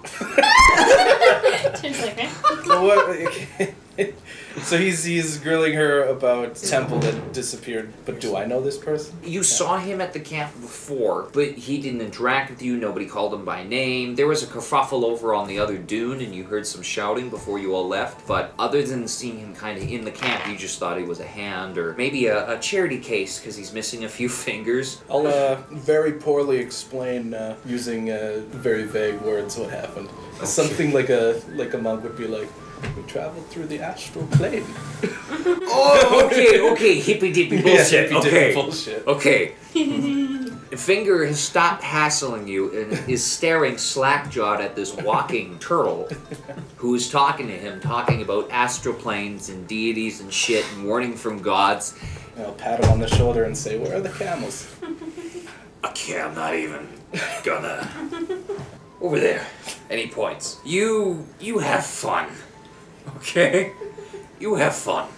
She's 1.80 2.02
like, 2.02 2.24
eh? 2.24 2.30
So 2.64 2.82
what? 2.82 3.74
so 4.62 4.78
he's 4.78 5.04
he's 5.04 5.38
grilling 5.38 5.74
her 5.74 6.04
about 6.04 6.56
temple 6.56 6.98
that 7.00 7.32
disappeared. 7.32 7.92
But 8.04 8.20
do 8.20 8.36
I 8.36 8.44
know 8.44 8.60
this 8.60 8.78
person? 8.78 9.18
You 9.24 9.42
saw 9.42 9.78
him 9.78 10.00
at 10.00 10.12
the 10.12 10.20
camp 10.20 10.52
before, 10.60 11.28
but 11.32 11.52
he 11.52 11.80
didn't 11.80 12.00
interact 12.00 12.50
with 12.50 12.62
you. 12.62 12.76
Nobody 12.76 13.06
called 13.06 13.34
him 13.34 13.44
by 13.44 13.64
name. 13.64 14.14
There 14.14 14.26
was 14.26 14.42
a 14.42 14.46
kerfuffle 14.46 15.04
over 15.04 15.34
on 15.34 15.48
the 15.48 15.58
other 15.58 15.78
dune, 15.78 16.20
and 16.20 16.34
you 16.34 16.44
heard 16.44 16.66
some 16.66 16.82
shouting 16.82 17.30
before 17.30 17.58
you 17.58 17.74
all 17.74 17.86
left. 17.86 18.26
But 18.26 18.54
other 18.58 18.82
than 18.82 19.08
seeing 19.08 19.38
him 19.38 19.54
kind 19.54 19.76
of 19.76 19.88
in 19.88 20.04
the 20.04 20.10
camp, 20.10 20.46
you 20.48 20.56
just 20.56 20.78
thought 20.78 20.98
he 20.98 21.04
was 21.04 21.20
a 21.20 21.26
hand 21.26 21.78
or 21.78 21.94
maybe 21.94 22.26
a, 22.26 22.56
a 22.56 22.58
charity 22.58 22.98
case 22.98 23.38
because 23.38 23.56
he's 23.56 23.72
missing 23.72 24.04
a 24.04 24.08
few 24.08 24.28
fingers. 24.46 25.02
I'll 25.10 25.26
uh, 25.26 25.56
very 25.70 26.12
poorly 26.12 26.58
explain 26.58 27.34
uh, 27.34 27.56
using 27.66 28.10
uh, 28.10 28.42
very 28.50 28.84
vague 28.84 29.20
words 29.22 29.56
what 29.56 29.70
happened. 29.70 30.08
Something 30.44 30.92
like 30.92 31.10
a 31.10 31.40
like 31.54 31.74
a 31.74 31.78
monk 31.78 32.02
would 32.02 32.16
be 32.16 32.26
like, 32.26 32.48
"We 32.96 33.02
traveled 33.04 33.46
through 33.48 33.66
the 33.66 33.80
astral 33.80 34.26
plane." 34.28 34.64
Oh, 35.72 36.26
okay, 36.26 36.60
okay, 36.72 36.98
hippy 37.00 37.32
dippy 37.32 37.62
bullshit. 37.62 38.10
Yeah, 38.10 38.18
okay, 38.18 38.52
bullshit. 38.54 39.06
okay. 39.06 39.54
Finger 40.76 41.24
has 41.24 41.40
stopped 41.40 41.82
hassling 41.82 42.46
you 42.48 42.70
and 42.78 43.08
is 43.08 43.24
staring 43.24 43.78
slack-jawed 43.78 44.60
at 44.60 44.76
this 44.76 44.94
walking 44.94 45.58
turtle 45.58 46.08
who 46.76 46.94
is 46.94 47.08
talking 47.10 47.46
to 47.46 47.56
him, 47.56 47.80
talking 47.80 48.20
about 48.22 48.50
astral 48.50 48.94
planes 48.94 49.48
and 49.48 49.66
deities 49.66 50.20
and 50.20 50.32
shit 50.32 50.64
and 50.74 50.84
warning 50.84 51.16
from 51.16 51.40
gods. 51.40 51.96
And 52.36 52.46
I'll 52.46 52.52
pat 52.52 52.84
him 52.84 52.90
on 52.90 52.98
the 53.00 53.08
shoulder 53.08 53.44
and 53.44 53.56
say, 53.56 53.78
"Where 53.78 53.96
are 53.96 54.00
the 54.00 54.10
camels?" 54.10 54.68
Okay, 55.84 56.20
I'm 56.20 56.34
not 56.34 56.54
even 56.54 56.86
gonna. 57.44 57.88
Over 59.00 59.18
there. 59.18 59.46
And 59.88 59.98
he 59.98 60.06
points. 60.08 60.58
You 60.64 61.26
you 61.40 61.58
have 61.58 61.86
fun. 61.86 62.28
Okay? 63.16 63.72
You 64.38 64.54
have 64.54 64.74
fun. 64.74 65.08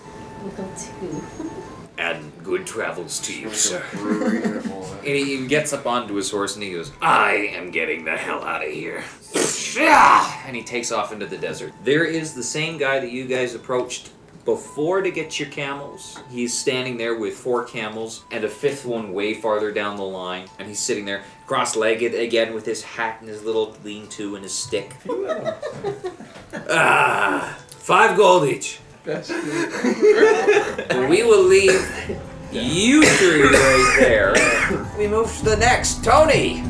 Go 0.56 0.64
to. 0.64 1.22
And 1.98 2.32
good 2.42 2.66
travels 2.66 3.20
to 3.20 3.38
you, 3.38 3.52
sir. 3.52 3.84
And 3.92 4.72
all 4.72 4.80
that. 4.82 5.04
And 5.04 5.06
he 5.06 5.46
gets 5.46 5.72
up 5.72 5.86
onto 5.86 6.14
his 6.14 6.30
horse 6.30 6.56
and 6.56 6.64
he 6.64 6.72
goes, 6.72 6.90
I 7.00 7.52
am 7.54 7.70
getting 7.70 8.04
the 8.04 8.16
hell 8.16 8.42
out 8.42 8.64
of 8.64 8.72
here. 8.72 9.04
Yeah! 9.76 10.42
And 10.46 10.56
he 10.56 10.62
takes 10.64 10.90
off 10.90 11.12
into 11.12 11.26
the 11.26 11.36
desert. 11.36 11.72
There 11.84 12.04
is 12.04 12.34
the 12.34 12.42
same 12.42 12.76
guy 12.78 12.98
that 12.98 13.12
you 13.12 13.26
guys 13.26 13.54
approached 13.54 14.10
before 14.44 15.02
to 15.02 15.10
get 15.10 15.38
your 15.38 15.48
camels. 15.50 16.18
He's 16.30 16.58
standing 16.58 16.96
there 16.96 17.16
with 17.16 17.34
four 17.34 17.64
camels 17.64 18.24
and 18.32 18.42
a 18.42 18.48
fifth 18.48 18.84
one 18.84 19.12
way 19.12 19.34
farther 19.34 19.70
down 19.70 19.96
the 19.96 20.02
line. 20.02 20.48
And 20.58 20.66
he's 20.66 20.80
sitting 20.80 21.04
there 21.04 21.22
cross 21.46 21.76
legged 21.76 22.14
again 22.14 22.54
with 22.54 22.64
his 22.66 22.82
hat 22.82 23.20
and 23.20 23.28
his 23.28 23.44
little 23.44 23.76
lean 23.84 24.08
to 24.08 24.34
and 24.34 24.42
his 24.42 24.54
stick. 24.54 24.96
ah, 26.68 27.58
five 27.82 28.16
gold 28.16 28.48
each. 28.48 28.78
we 29.06 29.12
will 31.24 31.42
leave 31.42 32.16
you 32.52 33.02
three 33.02 33.42
right 33.42 33.96
there. 33.98 34.34
We 34.96 35.08
move 35.08 35.36
to 35.38 35.44
the 35.44 35.56
next. 35.56 36.04
Tony! 36.04 36.62